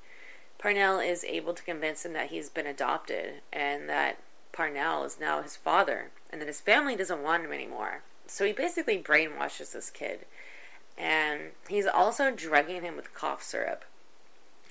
Parnell 0.58 1.00
is 1.00 1.24
able 1.24 1.54
to 1.54 1.64
convince 1.64 2.06
him 2.06 2.14
that 2.14 2.30
he's 2.30 2.50
been 2.50 2.66
adopted 2.66 3.42
and 3.54 3.88
that 3.88 4.18
Parnell 4.52 5.04
is 5.04 5.20
now 5.20 5.42
his 5.42 5.56
father 5.56 6.10
and 6.32 6.42
that 6.42 6.48
his 6.48 6.60
family 6.60 6.96
doesn't 6.96 7.24
want 7.24 7.46
him 7.46 7.54
anymore. 7.54 8.02
So 8.28 8.46
he 8.46 8.52
basically 8.52 8.98
brainwashes 8.98 9.72
this 9.72 9.92
kid 9.92 10.26
and 10.98 11.52
he's 11.68 11.88
also 11.88 12.32
drugging 12.32 12.82
him 12.82 12.96
with 12.96 13.14
cough 13.14 13.44
syrup. 13.44 13.86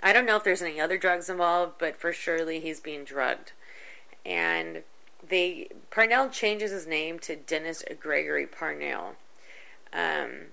I 0.03 0.13
don't 0.13 0.27
know 0.27 0.37
if 0.37 0.45
there's 0.45 0.63
any 0.63 0.81
other 0.81 0.99
drugs 0.99 1.31
involved, 1.31 1.75
but 1.79 1.97
for 1.97 2.13
surely 2.13 2.61
he's 2.61 2.81
being 2.81 3.05
drugged. 3.05 3.53
And 4.25 4.83
they 5.27 5.69
Parnell 5.91 6.29
changes 6.29 6.71
his 6.71 6.87
name 6.87 7.19
to 7.21 7.37
Dennis 7.37 7.83
Gregory 8.01 8.47
Parnell. 8.47 9.17
Um, 9.93 10.47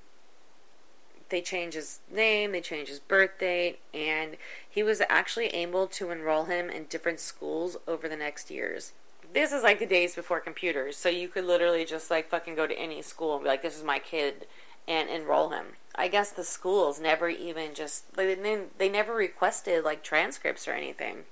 they 1.30 1.42
change 1.42 1.74
his 1.74 2.00
name, 2.12 2.52
they 2.52 2.62
change 2.62 2.90
his 2.90 3.00
birth 3.00 3.40
date, 3.40 3.80
and 3.94 4.38
he 4.70 4.84
was 4.84 5.02
actually 5.10 5.48
able 5.48 5.88
to 5.88 6.12
enroll 6.12 6.46
him 6.46 6.70
in 6.70 6.86
different 6.86 7.20
schools 7.20 7.78
over 7.88 8.08
the 8.08 8.18
next 8.18 8.52
years. 8.52 8.92
This 9.34 9.54
is 9.54 9.64
like 9.64 9.80
the 9.80 9.86
days 9.86 10.14
before 10.14 10.42
computers, 10.42 10.98
so 10.98 11.08
you 11.08 11.30
could 11.30 11.46
literally 11.46 11.86
just 11.86 12.12
like 12.12 12.30
fucking 12.30 12.56
go 12.56 12.68
to 12.68 12.78
any 12.78 13.02
school 13.02 13.36
and 13.36 13.44
be 13.44 13.50
like, 13.50 13.62
"This 13.62 13.78
is 13.78 13.84
my 13.84 13.98
kid," 13.98 14.46
and 14.88 15.10
enroll 15.10 15.50
him. 15.50 15.66
I 15.96 16.08
guess 16.08 16.32
the 16.32 16.44
schools 16.44 17.00
never 17.00 17.30
even 17.30 17.74
just 17.74 18.16
they 18.16 18.36
they 18.78 18.90
never 18.90 19.14
requested 19.14 19.84
like 19.84 20.04
transcripts 20.04 20.68
or 20.68 20.72
anything 20.72 21.26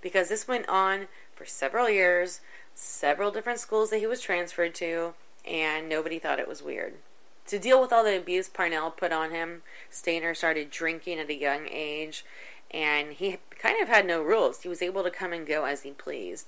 because 0.00 0.28
this 0.28 0.48
went 0.48 0.68
on 0.68 1.08
for 1.34 1.44
several 1.44 1.90
years, 1.90 2.40
several 2.74 3.30
different 3.30 3.60
schools 3.60 3.90
that 3.90 3.98
he 3.98 4.06
was 4.06 4.20
transferred 4.20 4.74
to, 4.76 5.14
and 5.46 5.88
nobody 5.88 6.18
thought 6.18 6.38
it 6.38 6.48
was 6.48 6.62
weird. 6.62 6.94
To 7.48 7.58
deal 7.58 7.80
with 7.80 7.92
all 7.92 8.02
the 8.02 8.16
abuse 8.16 8.48
Parnell 8.48 8.90
put 8.90 9.12
on 9.12 9.30
him, 9.30 9.62
Stayner 9.90 10.36
started 10.36 10.70
drinking 10.70 11.20
at 11.20 11.30
a 11.30 11.34
young 11.34 11.68
age, 11.70 12.24
and 12.70 13.12
he 13.12 13.38
kind 13.58 13.80
of 13.80 13.88
had 13.88 14.06
no 14.06 14.22
rules. 14.22 14.62
He 14.62 14.68
was 14.68 14.82
able 14.82 15.04
to 15.04 15.10
come 15.10 15.32
and 15.32 15.46
go 15.46 15.64
as 15.64 15.82
he 15.82 15.92
pleased. 15.92 16.46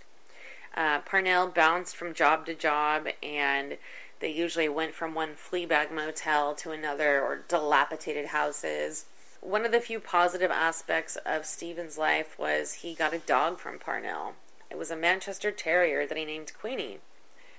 Uh, 0.77 1.01
Parnell 1.01 1.49
bounced 1.49 1.97
from 1.97 2.14
job 2.14 2.47
to 2.47 2.55
job, 2.55 3.07
and 3.23 3.79
they 4.20 4.31
usually 4.31 4.68
went 4.68 4.94
from 4.94 5.14
one 5.14 5.35
Fleabag 5.35 5.90
motel 5.92 6.54
to 6.57 6.70
another 6.70 7.20
or 7.20 7.44
dilapidated 7.48 8.26
houses. 8.26 9.07
One 9.40 9.64
of 9.64 9.72
the 9.72 9.81
few 9.81 10.00
positive 10.00 10.50
aspects 10.50 11.16
of 11.24 11.46
Stephen's 11.46 11.96
life 11.96 12.38
was 12.38 12.74
he 12.74 12.94
got 12.94 13.14
a 13.14 13.18
dog 13.18 13.59
from 13.59 13.78
Parnell. 13.78 14.35
It 14.70 14.76
was 14.76 14.90
a 14.90 14.96
Manchester 14.96 15.50
Terrier 15.50 16.07
that 16.07 16.18
he 16.18 16.24
named 16.24 16.52
Queenie. 16.59 16.98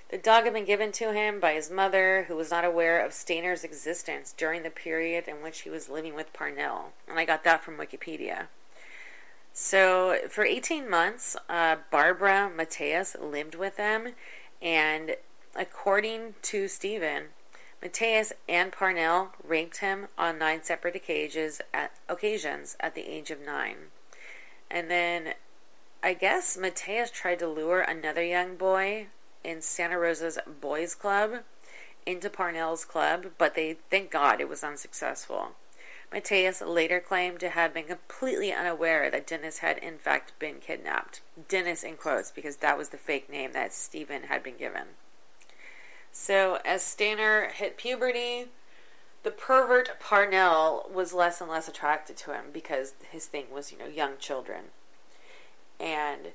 The 0.09 0.17
dog 0.17 0.45
had 0.45 0.53
been 0.53 0.65
given 0.65 0.91
to 0.93 1.13
him 1.13 1.39
by 1.39 1.53
his 1.53 1.69
mother, 1.69 2.25
who 2.27 2.35
was 2.35 2.49
not 2.49 2.65
aware 2.65 3.03
of 3.03 3.13
Stayner's 3.13 3.63
existence 3.63 4.33
during 4.35 4.63
the 4.63 4.71
period 4.71 5.27
in 5.27 5.43
which 5.43 5.61
he 5.61 5.69
was 5.69 5.87
living 5.87 6.15
with 6.15 6.33
Parnell. 6.33 6.93
And 7.07 7.19
I 7.19 7.25
got 7.25 7.43
that 7.43 7.63
from 7.63 7.77
Wikipedia. 7.77 8.47
So, 9.53 10.17
for 10.29 10.43
18 10.43 10.89
months, 10.89 11.35
uh, 11.47 11.77
Barbara 11.91 12.49
Mateus 12.53 13.15
lived 13.19 13.55
with 13.55 13.77
them, 13.77 14.13
and 14.61 15.15
According 15.55 16.35
to 16.43 16.67
Stephen, 16.67 17.29
Mateus 17.81 18.33
and 18.47 18.71
Parnell 18.71 19.33
raped 19.43 19.77
him 19.77 20.07
on 20.17 20.37
nine 20.37 20.63
separate 20.63 20.95
occasions 20.95 21.61
at, 21.73 21.91
occasions 22.07 22.75
at 22.79 22.93
the 22.93 23.07
age 23.07 23.31
of 23.31 23.39
nine. 23.39 23.87
And 24.69 24.91
then 24.91 25.33
I 26.03 26.13
guess 26.13 26.57
Mateus 26.57 27.09
tried 27.09 27.39
to 27.39 27.47
lure 27.47 27.81
another 27.81 28.23
young 28.23 28.55
boy 28.57 29.07
in 29.43 29.61
Santa 29.61 29.97
Rosa's 29.97 30.37
boys' 30.61 30.95
club 30.95 31.43
into 32.05 32.29
Parnell's 32.29 32.85
club, 32.85 33.27
but 33.37 33.55
they 33.55 33.77
thank 33.89 34.11
God 34.11 34.41
it 34.41 34.49
was 34.49 34.63
unsuccessful. 34.63 35.51
Mateus 36.11 36.61
later 36.61 36.99
claimed 36.99 37.39
to 37.39 37.49
have 37.49 37.73
been 37.73 37.85
completely 37.85 38.51
unaware 38.51 39.11
that 39.11 39.27
Dennis 39.27 39.59
had 39.59 39.77
in 39.77 39.97
fact 39.97 40.37
been 40.39 40.59
kidnapped. 40.59 41.21
Dennis 41.47 41.83
in 41.83 41.97
quotes 41.97 42.31
because 42.31 42.57
that 42.57 42.77
was 42.77 42.89
the 42.89 42.97
fake 42.97 43.29
name 43.29 43.53
that 43.53 43.73
Stephen 43.73 44.23
had 44.23 44.43
been 44.43 44.57
given. 44.57 44.87
So 46.11 46.59
as 46.65 46.81
Stayner 46.81 47.51
hit 47.51 47.77
puberty, 47.77 48.47
the 49.23 49.31
pervert 49.31 49.99
Parnell 49.99 50.89
was 50.93 51.13
less 51.13 51.41
and 51.41 51.49
less 51.49 51.67
attracted 51.67 52.17
to 52.17 52.33
him 52.33 52.45
because 52.53 52.93
his 53.11 53.25
thing 53.25 53.45
was, 53.51 53.71
you 53.71 53.77
know, 53.77 53.87
young 53.87 54.17
children. 54.17 54.65
And 55.79 56.29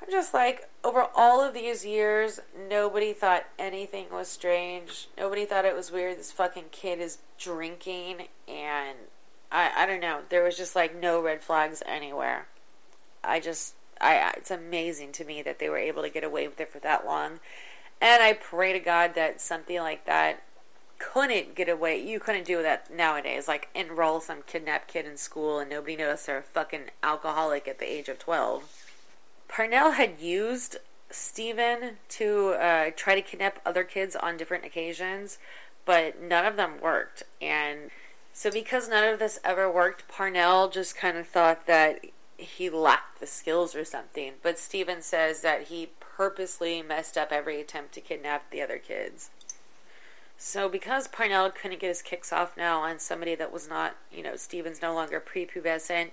I'm 0.00 0.10
just 0.10 0.32
like, 0.32 0.68
over 0.84 1.06
all 1.14 1.42
of 1.42 1.54
these 1.54 1.84
years, 1.84 2.40
nobody 2.68 3.12
thought 3.12 3.46
anything 3.58 4.06
was 4.12 4.28
strange. 4.28 5.08
Nobody 5.16 5.44
thought 5.44 5.64
it 5.64 5.74
was 5.74 5.90
weird. 5.90 6.18
This 6.18 6.32
fucking 6.32 6.66
kid 6.70 7.00
is 7.00 7.18
drinking, 7.38 8.28
and 8.46 8.96
I, 9.50 9.70
I 9.76 9.86
don't 9.86 10.00
know. 10.00 10.20
There 10.28 10.44
was 10.44 10.56
just 10.56 10.76
like 10.76 10.98
no 10.98 11.20
red 11.20 11.42
flags 11.42 11.82
anywhere. 11.84 12.46
I 13.24 13.40
just, 13.40 13.74
I, 14.00 14.32
it's 14.36 14.50
amazing 14.50 15.12
to 15.12 15.24
me 15.24 15.42
that 15.42 15.58
they 15.58 15.68
were 15.68 15.78
able 15.78 16.02
to 16.02 16.10
get 16.10 16.24
away 16.24 16.46
with 16.46 16.60
it 16.60 16.70
for 16.70 16.78
that 16.78 17.04
long. 17.04 17.40
And 18.00 18.22
I 18.22 18.32
pray 18.32 18.72
to 18.72 18.80
God 18.80 19.14
that 19.14 19.40
something 19.40 19.78
like 19.78 20.06
that 20.06 20.42
couldn't 20.98 21.54
get 21.54 21.68
away. 21.68 22.00
You 22.00 22.20
couldn't 22.20 22.46
do 22.46 22.62
that 22.62 22.92
nowadays. 22.94 23.48
Like 23.48 23.68
enroll 23.74 24.20
some 24.20 24.42
kidnapped 24.46 24.88
kid 24.88 25.06
in 25.06 25.16
school 25.16 25.58
and 25.58 25.70
nobody 25.70 25.96
knows 25.96 26.26
they're 26.26 26.38
a 26.38 26.42
fucking 26.42 26.90
alcoholic 27.02 27.66
at 27.68 27.78
the 27.78 27.90
age 27.90 28.08
of 28.08 28.18
12. 28.18 28.84
Parnell 29.48 29.92
had 29.92 30.20
used 30.20 30.76
Stephen 31.10 31.96
to 32.10 32.50
uh, 32.50 32.90
try 32.94 33.14
to 33.14 33.22
kidnap 33.22 33.60
other 33.64 33.84
kids 33.84 34.14
on 34.14 34.36
different 34.36 34.64
occasions, 34.64 35.38
but 35.84 36.20
none 36.20 36.44
of 36.44 36.56
them 36.56 36.80
worked. 36.82 37.22
And 37.40 37.90
so, 38.32 38.50
because 38.50 38.88
none 38.88 39.08
of 39.08 39.18
this 39.18 39.40
ever 39.42 39.70
worked, 39.70 40.06
Parnell 40.06 40.68
just 40.68 40.96
kind 40.96 41.16
of 41.16 41.26
thought 41.26 41.66
that 41.66 42.04
he 42.38 42.70
lacked 42.70 43.20
the 43.20 43.26
skills 43.26 43.74
or 43.74 43.84
something. 43.84 44.34
But 44.42 44.58
Steven 44.58 45.02
says 45.02 45.42
that 45.42 45.64
he 45.64 45.90
purposely 46.00 46.80
messed 46.80 47.18
up 47.18 47.30
every 47.30 47.60
attempt 47.60 47.92
to 47.94 48.00
kidnap 48.00 48.50
the 48.50 48.62
other 48.62 48.78
kids. 48.78 49.30
So, 50.38 50.68
because 50.68 51.08
Parnell 51.08 51.50
couldn't 51.50 51.80
get 51.80 51.88
his 51.88 52.00
kicks 52.00 52.32
off 52.32 52.56
now 52.56 52.80
on 52.80 53.00
somebody 53.00 53.34
that 53.34 53.52
was 53.52 53.68
not, 53.68 53.96
you 54.12 54.22
know, 54.22 54.36
Steven's 54.36 54.80
no 54.80 54.94
longer 54.94 55.20
prepubescent, 55.20 56.10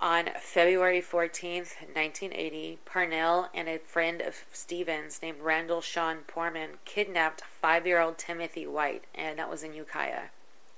on 0.00 0.30
February 0.40 1.02
14th, 1.02 1.76
1980, 1.94 2.78
Parnell 2.86 3.50
and 3.52 3.68
a 3.68 3.78
friend 3.78 4.22
of 4.22 4.44
Steven's 4.50 5.20
named 5.20 5.40
Randall 5.40 5.82
Sean 5.82 6.20
Poorman 6.26 6.78
kidnapped 6.84 7.42
five 7.60 7.86
year 7.86 8.00
old 8.00 8.16
Timothy 8.16 8.66
White, 8.66 9.04
and 9.14 9.38
that 9.38 9.50
was 9.50 9.62
in 9.62 9.74
Ukiah. 9.74 10.28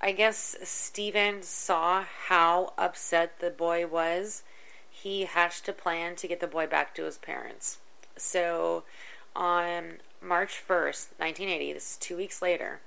I 0.01 0.11
guess 0.11 0.57
Steven 0.65 1.43
saw 1.45 2.05
how 2.27 2.73
upset 2.77 3.39
the 3.39 3.51
boy 3.51 3.87
was. 3.87 4.43
He 5.03 5.25
hatched 5.25 5.69
a 5.69 5.73
plan 5.73 6.15
to 6.15 6.29
get 6.29 6.39
the 6.39 6.47
boy 6.47 6.69
back 6.69 6.95
to 6.95 7.03
his 7.03 7.19
parents. 7.19 7.79
So, 8.17 8.85
on 9.35 9.95
March 10.21 10.63
1st, 10.65 11.19
1980, 11.19 11.73
this 11.73 11.91
is 11.91 11.97
two 11.97 12.17
weeks 12.17 12.41
later, 12.41 12.79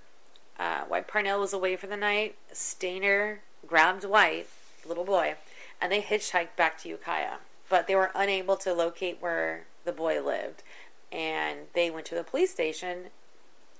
uh, 0.57 0.85
White 0.85 1.09
Parnell 1.09 1.41
was 1.41 1.51
away 1.51 1.75
for 1.75 1.87
the 1.87 1.97
night. 1.97 2.35
Stayner 2.53 3.39
grabbed 3.67 4.05
White, 4.05 4.47
the 4.81 4.87
little 4.87 5.03
boy, 5.03 5.35
and 5.81 5.91
they 5.91 6.01
hitchhiked 6.01 6.55
back 6.55 6.77
to 6.79 6.89
Ukiah. 6.89 7.39
But 7.67 7.87
they 7.87 7.95
were 7.95 8.11
unable 8.15 8.55
to 8.57 8.73
locate 8.73 9.17
where 9.19 9.65
the 9.83 9.91
boy 9.91 10.23
lived. 10.23 10.63
And 11.11 11.67
they 11.73 11.89
went 11.89 12.05
to 12.05 12.15
the 12.15 12.23
police 12.23 12.51
station 12.51 13.07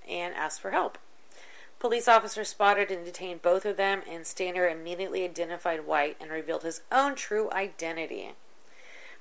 and 0.10 0.36
asked 0.36 0.60
for 0.60 0.72
help. 0.72 0.98
Police 1.86 2.08
officers 2.08 2.50
spotted 2.50 2.90
and 2.90 3.06
detained 3.06 3.44
both 3.44 3.64
of 3.64 3.78
them, 3.78 4.02
and 4.10 4.24
Stayner 4.24 4.72
immediately 4.72 5.24
identified 5.24 5.86
White 5.86 6.18
and 6.20 6.32
revealed 6.32 6.64
his 6.64 6.82
own 6.92 7.14
true 7.14 7.48
identity. 7.52 8.32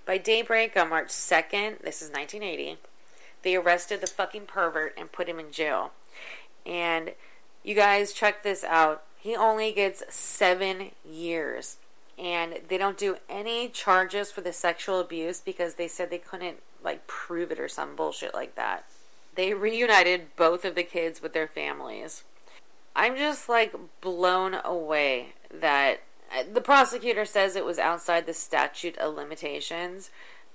By 0.06 0.16
daybreak 0.16 0.74
on 0.74 0.88
March 0.88 1.08
2nd, 1.08 1.82
this 1.82 2.00
is 2.00 2.08
1980, 2.08 2.78
they 3.42 3.54
arrested 3.54 4.00
the 4.00 4.06
fucking 4.06 4.46
pervert 4.46 4.94
and 4.96 5.12
put 5.12 5.28
him 5.28 5.38
in 5.38 5.52
jail. 5.52 5.92
And 6.64 7.12
you 7.62 7.74
guys 7.74 8.14
check 8.14 8.42
this 8.42 8.64
out. 8.64 9.02
He 9.18 9.36
only 9.36 9.70
gets 9.70 10.02
seven 10.08 10.92
years. 11.06 11.76
And 12.18 12.60
they 12.68 12.78
don't 12.78 12.96
do 12.96 13.18
any 13.28 13.68
charges 13.68 14.30
for 14.30 14.40
the 14.40 14.54
sexual 14.54 15.00
abuse 15.00 15.38
because 15.38 15.74
they 15.74 15.86
said 15.86 16.08
they 16.08 16.16
couldn't 16.16 16.60
like 16.82 17.06
prove 17.06 17.52
it 17.52 17.60
or 17.60 17.68
some 17.68 17.94
bullshit 17.94 18.32
like 18.32 18.54
that. 18.54 18.86
They 19.34 19.52
reunited 19.52 20.34
both 20.34 20.64
of 20.64 20.74
the 20.74 20.82
kids 20.82 21.20
with 21.20 21.34
their 21.34 21.46
families. 21.46 22.24
I'm 22.96 23.16
just 23.16 23.48
like 23.48 23.74
blown 24.00 24.56
away 24.64 25.34
that 25.52 26.00
uh, 26.36 26.44
the 26.52 26.60
prosecutor 26.60 27.24
says 27.24 27.56
it 27.56 27.64
was 27.64 27.78
outside 27.78 28.26
the 28.26 28.34
statute 28.34 28.96
of 28.98 29.14
limitations, 29.14 30.10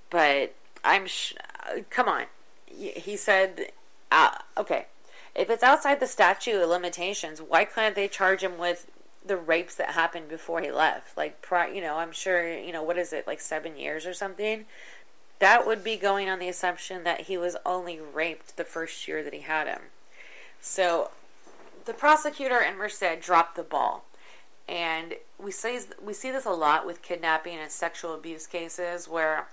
but 0.08 0.54
I'm 0.84 1.06
sh- 1.06 1.34
uh, 1.66 1.80
come 1.90 2.08
on 2.08 2.24
he 2.70 3.16
said, 3.16 3.72
uh, 4.10 4.36
okay, 4.56 4.86
if 5.34 5.50
it's 5.50 5.62
outside 5.62 6.00
the 6.00 6.06
statute 6.06 6.60
of 6.60 6.68
limitations, 6.68 7.40
why 7.40 7.64
couldn't 7.64 7.94
they 7.94 8.08
charge 8.08 8.42
him 8.42 8.58
with 8.58 8.90
the 9.24 9.36
rapes 9.36 9.74
that 9.76 9.90
happened 9.90 10.28
before 10.28 10.60
he 10.60 10.70
left? 10.70 11.16
Like, 11.16 11.44
you 11.72 11.80
know, 11.80 11.96
I'm 11.96 12.12
sure, 12.12 12.56
you 12.56 12.72
know, 12.72 12.82
what 12.82 12.98
is 12.98 13.12
it, 13.12 13.26
like 13.26 13.40
seven 13.40 13.76
years 13.76 14.06
or 14.06 14.14
something? 14.14 14.64
That 15.38 15.66
would 15.66 15.82
be 15.82 15.96
going 15.96 16.28
on 16.28 16.38
the 16.38 16.48
assumption 16.48 17.04
that 17.04 17.22
he 17.22 17.38
was 17.38 17.56
only 17.64 17.98
raped 17.98 18.56
the 18.56 18.64
first 18.64 19.08
year 19.08 19.22
that 19.22 19.32
he 19.32 19.40
had 19.40 19.66
him. 19.66 19.82
So, 20.60 21.10
the 21.84 21.94
prosecutor 21.94 22.60
and 22.60 22.76
Merced 22.76 23.20
dropped 23.20 23.56
the 23.56 23.62
ball. 23.62 24.04
And 24.68 25.14
we 25.38 25.50
see, 25.50 25.80
we 26.02 26.12
see 26.12 26.30
this 26.30 26.44
a 26.44 26.50
lot 26.50 26.86
with 26.86 27.02
kidnapping 27.02 27.58
and 27.58 27.70
sexual 27.70 28.14
abuse 28.14 28.46
cases 28.46 29.08
where 29.08 29.48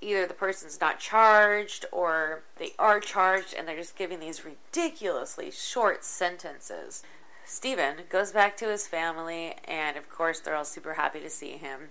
either 0.00 0.26
the 0.26 0.34
person's 0.34 0.80
not 0.80 1.00
charged 1.00 1.84
or 1.90 2.42
they 2.56 2.72
are 2.78 3.00
charged 3.00 3.54
and 3.54 3.66
they're 3.66 3.76
just 3.76 3.96
giving 3.96 4.20
these 4.20 4.44
ridiculously 4.44 5.50
short 5.50 6.04
sentences. 6.04 7.02
Steven 7.44 7.98
goes 8.08 8.32
back 8.32 8.56
to 8.56 8.68
his 8.68 8.88
family, 8.88 9.54
and 9.66 9.96
of 9.96 10.10
course, 10.10 10.40
they're 10.40 10.56
all 10.56 10.64
super 10.64 10.94
happy 10.94 11.20
to 11.20 11.30
see 11.30 11.52
him. 11.52 11.90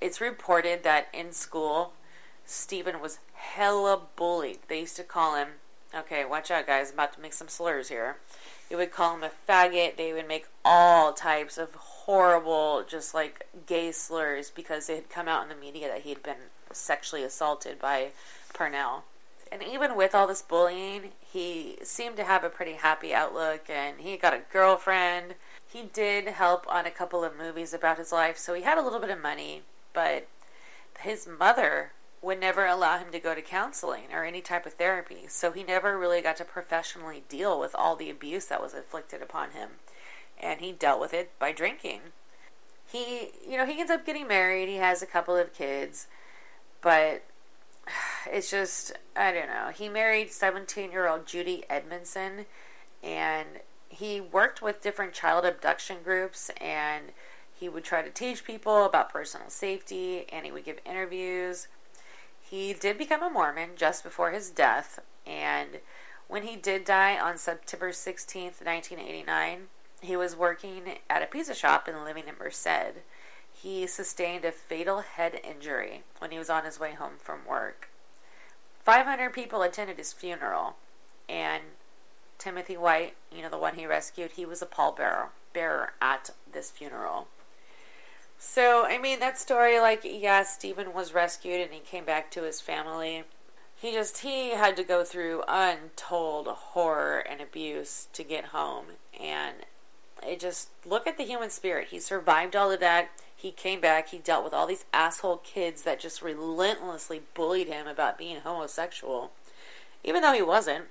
It's 0.00 0.20
reported 0.20 0.82
that 0.82 1.06
in 1.12 1.32
school, 1.32 1.92
Steven 2.44 3.00
was 3.00 3.20
hella 3.34 4.00
bullied. 4.16 4.58
They 4.66 4.80
used 4.80 4.96
to 4.96 5.04
call 5.04 5.36
him, 5.36 5.48
okay, 5.94 6.24
watch 6.24 6.50
out, 6.50 6.66
guys, 6.66 6.88
I'm 6.88 6.94
about 6.94 7.12
to 7.12 7.20
make 7.20 7.34
some 7.34 7.48
slurs 7.48 7.88
here. 7.88 8.16
They 8.70 8.76
would 8.76 8.92
call 8.92 9.16
him 9.16 9.24
a 9.24 9.32
faggot. 9.48 9.96
They 9.96 10.12
would 10.12 10.28
make 10.28 10.46
all 10.64 11.12
types 11.12 11.58
of 11.58 11.74
horrible, 11.74 12.84
just 12.86 13.12
like 13.12 13.48
gay 13.66 13.90
slurs 13.90 14.48
because 14.48 14.88
it 14.88 14.94
had 14.94 15.10
come 15.10 15.26
out 15.26 15.42
in 15.42 15.48
the 15.48 15.54
media 15.56 15.88
that 15.88 16.02
he'd 16.02 16.22
been 16.22 16.48
sexually 16.70 17.24
assaulted 17.24 17.80
by 17.80 18.10
Parnell. 18.54 19.04
And 19.50 19.64
even 19.64 19.96
with 19.96 20.14
all 20.14 20.28
this 20.28 20.42
bullying, 20.42 21.10
he 21.20 21.78
seemed 21.82 22.16
to 22.16 22.24
have 22.24 22.44
a 22.44 22.48
pretty 22.48 22.74
happy 22.74 23.12
outlook 23.12 23.68
and 23.68 23.98
he 23.98 24.16
got 24.16 24.32
a 24.34 24.42
girlfriend. 24.52 25.34
He 25.66 25.82
did 25.82 26.28
help 26.28 26.64
on 26.72 26.86
a 26.86 26.92
couple 26.92 27.24
of 27.24 27.36
movies 27.36 27.74
about 27.74 27.98
his 27.98 28.12
life, 28.12 28.38
so 28.38 28.54
he 28.54 28.62
had 28.62 28.78
a 28.78 28.82
little 28.82 29.00
bit 29.00 29.10
of 29.10 29.20
money, 29.20 29.62
but 29.92 30.28
his 31.00 31.26
mother 31.26 31.90
would 32.22 32.38
never 32.38 32.66
allow 32.66 32.98
him 32.98 33.10
to 33.12 33.18
go 33.18 33.34
to 33.34 33.42
counseling 33.42 34.12
or 34.12 34.24
any 34.24 34.40
type 34.40 34.66
of 34.66 34.74
therapy, 34.74 35.24
so 35.28 35.52
he 35.52 35.62
never 35.62 35.98
really 35.98 36.20
got 36.20 36.36
to 36.36 36.44
professionally 36.44 37.22
deal 37.28 37.58
with 37.58 37.74
all 37.74 37.96
the 37.96 38.10
abuse 38.10 38.46
that 38.46 38.62
was 38.62 38.74
inflicted 38.74 39.22
upon 39.22 39.52
him. 39.52 39.70
And 40.38 40.60
he 40.60 40.72
dealt 40.72 41.00
with 41.00 41.14
it 41.14 41.32
by 41.38 41.52
drinking. 41.52 42.00
He, 42.86 43.30
you 43.48 43.56
know, 43.56 43.66
he 43.66 43.78
ends 43.80 43.90
up 43.90 44.04
getting 44.04 44.26
married, 44.26 44.68
he 44.68 44.76
has 44.76 45.00
a 45.00 45.06
couple 45.06 45.36
of 45.36 45.54
kids 45.54 46.06
but 46.80 47.22
it's 48.30 48.50
just 48.50 48.92
I 49.16 49.32
don't 49.32 49.48
know. 49.48 49.70
He 49.74 49.88
married 49.88 50.28
17-year-old 50.28 51.26
Judy 51.26 51.64
Edmondson 51.68 52.46
and 53.02 53.48
he 53.88 54.20
worked 54.20 54.62
with 54.62 54.82
different 54.82 55.12
child 55.12 55.44
abduction 55.44 55.98
groups 56.04 56.50
and 56.60 57.06
he 57.52 57.68
would 57.68 57.84
try 57.84 58.02
to 58.02 58.10
teach 58.10 58.44
people 58.44 58.84
about 58.84 59.10
personal 59.12 59.50
safety 59.50 60.26
and 60.30 60.46
he 60.46 60.52
would 60.52 60.64
give 60.64 60.78
interviews. 60.86 61.68
He 62.50 62.72
did 62.72 62.98
become 62.98 63.22
a 63.22 63.30
Mormon 63.30 63.70
just 63.76 64.02
before 64.02 64.32
his 64.32 64.50
death 64.50 64.98
and 65.24 65.78
when 66.26 66.42
he 66.42 66.56
did 66.56 66.84
die 66.84 67.18
on 67.18 67.38
September 67.38 67.90
16th, 67.90 68.64
1989, 68.64 69.68
he 70.00 70.16
was 70.16 70.36
working 70.36 70.98
at 71.08 71.22
a 71.22 71.26
pizza 71.26 71.54
shop 71.54 71.86
and 71.88 72.04
living 72.04 72.24
in 72.28 72.34
Merced 72.38 73.02
he 73.62 73.86
sustained 73.86 74.44
a 74.44 74.52
fatal 74.52 75.00
head 75.00 75.40
injury 75.44 76.02
when 76.18 76.30
he 76.30 76.38
was 76.38 76.48
on 76.48 76.64
his 76.64 76.80
way 76.80 76.94
home 76.94 77.14
from 77.18 77.44
work. 77.46 77.88
500 78.84 79.32
people 79.32 79.62
attended 79.62 79.98
his 79.98 80.12
funeral, 80.12 80.76
and 81.28 81.62
Timothy 82.38 82.76
White, 82.76 83.16
you 83.30 83.42
know, 83.42 83.50
the 83.50 83.58
one 83.58 83.74
he 83.74 83.86
rescued, 83.86 84.32
he 84.32 84.46
was 84.46 84.62
a 84.62 84.66
pallbearer 84.66 85.28
bearer 85.52 85.92
at 86.00 86.30
this 86.50 86.70
funeral. 86.70 87.28
So, 88.42 88.86
I 88.86 88.96
mean, 88.96 89.20
that 89.20 89.38
story, 89.38 89.78
like, 89.80 90.00
yeah, 90.02 90.44
Steven 90.44 90.94
was 90.94 91.12
rescued 91.12 91.60
and 91.60 91.74
he 91.74 91.80
came 91.80 92.06
back 92.06 92.30
to 92.30 92.42
his 92.42 92.58
family. 92.58 93.24
He 93.76 93.92
just, 93.92 94.18
he 94.20 94.52
had 94.52 94.76
to 94.76 94.82
go 94.82 95.04
through 95.04 95.44
untold 95.46 96.46
horror 96.48 97.18
and 97.18 97.42
abuse 97.42 98.08
to 98.14 98.24
get 98.24 98.46
home. 98.46 98.86
And 99.20 99.56
it 100.26 100.40
just, 100.40 100.70
look 100.86 101.06
at 101.06 101.18
the 101.18 101.24
human 101.24 101.50
spirit. 101.50 101.88
He 101.88 102.00
survived 102.00 102.56
all 102.56 102.72
of 102.72 102.80
that. 102.80 103.10
He 103.36 103.50
came 103.50 103.80
back, 103.80 104.08
he 104.08 104.18
dealt 104.18 104.44
with 104.44 104.54
all 104.54 104.66
these 104.66 104.86
asshole 104.92 105.38
kids 105.38 105.82
that 105.82 106.00
just 106.00 106.22
relentlessly 106.22 107.20
bullied 107.34 107.68
him 107.68 107.86
about 107.86 108.18
being 108.18 108.40
homosexual, 108.40 109.32
even 110.02 110.22
though 110.22 110.32
he 110.32 110.42
wasn't. 110.42 110.86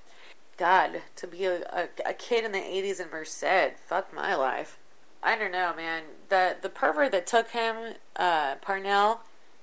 God, 0.56 1.02
to 1.16 1.28
be 1.28 1.46
a, 1.46 1.62
a, 1.64 1.90
a 2.06 2.14
kid 2.14 2.46
in 2.46 2.52
the 2.52 2.60
80s 2.60 3.00
in 3.00 3.10
Merced, 3.10 3.80
fuck 3.88 4.14
my 4.14 4.36
life. 4.36 4.79
I 5.22 5.38
don't 5.38 5.52
know, 5.52 5.74
man. 5.76 6.04
The 6.30 6.56
the 6.62 6.70
pervert 6.70 7.12
that 7.12 7.28
took 7.28 7.50
him, 7.50 7.96
uh, 8.16 8.56
Parnell, 8.56 9.22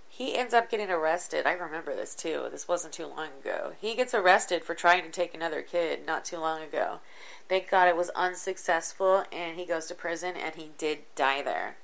he 0.09 0.37
ends 0.37 0.55
up 0.55 0.71
getting 0.71 0.91
arrested. 0.91 1.47
I 1.47 1.53
remember 1.53 1.95
this 1.95 2.15
too. 2.15 2.47
This 2.51 2.69
wasn't 2.69 2.95
too 2.95 3.07
long 3.07 3.29
ago. 3.41 3.73
He 3.81 3.95
gets 3.95 4.15
arrested 4.15 4.65
for 4.65 4.75
trying 4.75 5.03
to 5.03 5.11
take 5.11 5.35
another 5.35 5.63
kid 5.63 6.07
not 6.07 6.25
too 6.25 6.39
long 6.39 6.63
ago. 6.63 7.01
Thank 7.49 7.71
God 7.71 7.89
it 7.89 7.97
was 7.97 8.11
unsuccessful, 8.11 9.25
and 9.31 9.59
he 9.59 9.65
goes 9.65 9.87
to 9.87 9.95
prison, 9.95 10.35
and 10.37 10.55
he 10.55 10.71
did 10.79 10.99
die 11.15 11.43
there. 11.43 11.77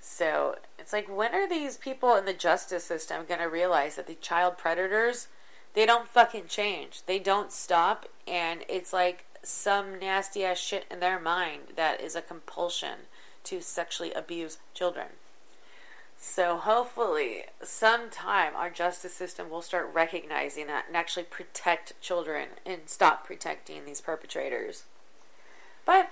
So 0.00 0.56
it's 0.78 0.92
like, 0.92 1.08
when 1.08 1.34
are 1.34 1.48
these 1.48 1.78
people 1.78 2.14
in 2.16 2.26
the 2.26 2.34
justice 2.34 2.84
system 2.84 3.24
going 3.26 3.40
to 3.40 3.46
realize 3.46 3.96
that 3.96 4.06
the 4.06 4.16
child 4.16 4.58
predators, 4.58 5.28
they 5.72 5.86
don't 5.86 6.06
fucking 6.06 6.48
change. 6.48 7.02
They 7.06 7.18
don't 7.18 7.50
stop. 7.50 8.06
And 8.28 8.64
it's 8.68 8.92
like 8.92 9.24
some 9.44 9.98
nasty 9.98 10.44
ass 10.44 10.58
shit 10.58 10.84
in 10.90 11.00
their 11.00 11.20
mind 11.20 11.74
that 11.76 12.00
is 12.00 12.16
a 12.16 12.22
compulsion 12.22 13.06
to 13.44 13.60
sexually 13.60 14.12
abuse 14.12 14.58
children. 14.72 15.08
So 16.16 16.56
hopefully, 16.56 17.44
sometime 17.62 18.56
our 18.56 18.70
justice 18.70 19.12
system 19.12 19.50
will 19.50 19.62
start 19.62 19.90
recognizing 19.92 20.66
that 20.68 20.86
and 20.86 20.96
actually 20.96 21.24
protect 21.24 22.00
children 22.00 22.48
and 22.64 22.82
stop 22.86 23.26
protecting 23.26 23.84
these 23.84 24.00
perpetrators. 24.00 24.84
But 25.84 26.10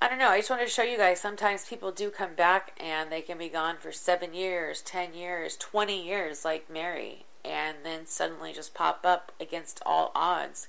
I 0.00 0.08
don't 0.08 0.18
know. 0.18 0.28
I 0.28 0.38
just 0.38 0.50
wanted 0.50 0.66
to 0.66 0.70
show 0.70 0.84
you 0.84 0.96
guys. 0.96 1.20
Sometimes 1.20 1.66
people 1.66 1.90
do 1.90 2.10
come 2.10 2.34
back 2.34 2.78
and 2.80 3.10
they 3.10 3.20
can 3.20 3.38
be 3.38 3.48
gone 3.48 3.76
for 3.80 3.90
seven 3.90 4.32
years, 4.32 4.80
ten 4.80 5.12
years, 5.14 5.56
twenty 5.56 6.06
years, 6.06 6.44
like 6.44 6.70
Mary, 6.70 7.24
and 7.44 7.78
then 7.82 8.06
suddenly 8.06 8.52
just 8.52 8.74
pop 8.74 9.00
up 9.04 9.32
against 9.40 9.82
all 9.84 10.12
odds. 10.14 10.68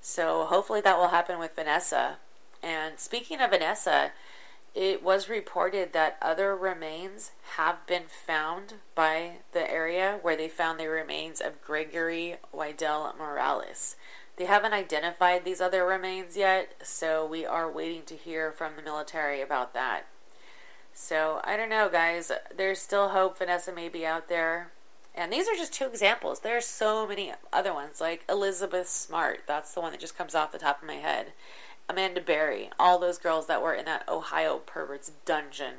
So 0.00 0.44
hopefully 0.44 0.80
that 0.82 0.98
will 0.98 1.08
happen 1.08 1.38
with 1.38 1.56
Vanessa. 1.56 2.18
And 2.62 2.98
speaking 2.98 3.40
of 3.40 3.50
Vanessa, 3.50 4.12
it 4.74 5.02
was 5.02 5.28
reported 5.28 5.92
that 5.92 6.18
other 6.20 6.54
remains 6.54 7.32
have 7.56 7.86
been 7.86 8.04
found 8.08 8.74
by 8.94 9.38
the 9.52 9.70
area 9.70 10.18
where 10.20 10.36
they 10.36 10.48
found 10.48 10.78
the 10.78 10.88
remains 10.88 11.40
of 11.40 11.62
Gregory 11.62 12.36
Wedel-Morales. 12.52 13.96
They 14.36 14.44
haven't 14.44 14.74
identified 14.74 15.44
these 15.44 15.62
other 15.62 15.86
remains 15.86 16.36
yet, 16.36 16.74
so 16.82 17.24
we 17.24 17.46
are 17.46 17.70
waiting 17.70 18.02
to 18.02 18.14
hear 18.14 18.52
from 18.52 18.72
the 18.76 18.82
military 18.82 19.40
about 19.40 19.72
that. 19.72 20.06
So 20.92 21.40
I 21.42 21.56
don't 21.56 21.70
know, 21.70 21.88
guys. 21.90 22.30
There's 22.54 22.78
still 22.78 23.10
hope 23.10 23.38
Vanessa 23.38 23.72
may 23.72 23.88
be 23.88 24.04
out 24.04 24.28
there. 24.28 24.72
And 25.16 25.32
these 25.32 25.48
are 25.48 25.54
just 25.54 25.72
two 25.72 25.86
examples. 25.86 26.40
There 26.40 26.56
are 26.56 26.60
so 26.60 27.06
many 27.06 27.32
other 27.52 27.72
ones, 27.72 28.00
like 28.00 28.24
Elizabeth 28.28 28.88
Smart. 28.88 29.40
That's 29.46 29.72
the 29.72 29.80
one 29.80 29.92
that 29.92 30.00
just 30.00 30.16
comes 30.16 30.34
off 30.34 30.52
the 30.52 30.58
top 30.58 30.82
of 30.82 30.86
my 30.86 30.96
head. 30.96 31.32
Amanda 31.88 32.20
Berry, 32.20 32.70
all 32.78 32.98
those 32.98 33.18
girls 33.18 33.46
that 33.46 33.62
were 33.62 33.74
in 33.74 33.86
that 33.86 34.06
Ohio 34.08 34.58
pervert's 34.58 35.12
dungeon. 35.24 35.74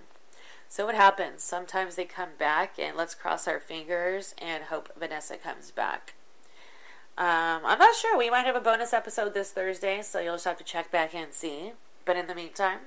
So 0.69 0.85
what 0.85 0.95
happens? 0.95 1.43
Sometimes 1.43 1.95
they 1.95 2.05
come 2.05 2.31
back, 2.37 2.79
and 2.79 2.97
let's 2.97 3.15
cross 3.15 3.47
our 3.47 3.59
fingers 3.59 4.33
and 4.37 4.65
hope 4.65 4.89
Vanessa 4.97 5.37
comes 5.37 5.71
back. 5.71 6.15
Um, 7.17 7.61
I'm 7.65 7.79
not 7.79 7.95
sure. 7.95 8.17
We 8.17 8.29
might 8.29 8.45
have 8.45 8.55
a 8.55 8.61
bonus 8.61 8.93
episode 8.93 9.33
this 9.33 9.51
Thursday, 9.51 10.01
so 10.01 10.19
you'll 10.19 10.35
just 10.35 10.45
have 10.45 10.57
to 10.57 10.63
check 10.63 10.91
back 10.91 11.15
and 11.15 11.33
see. 11.33 11.73
But 12.05 12.15
in 12.15 12.27
the 12.27 12.35
meantime, 12.35 12.79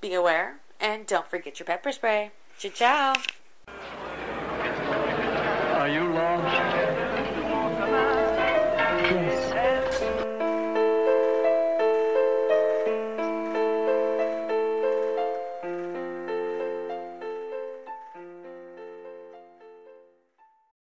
be 0.00 0.14
aware 0.14 0.56
and 0.80 1.06
don't 1.06 1.28
forget 1.28 1.60
your 1.60 1.66
pepper 1.66 1.92
spray. 1.92 2.30
Ciao, 2.58 2.70
ciao. 2.70 3.99
Lost? 6.20 6.79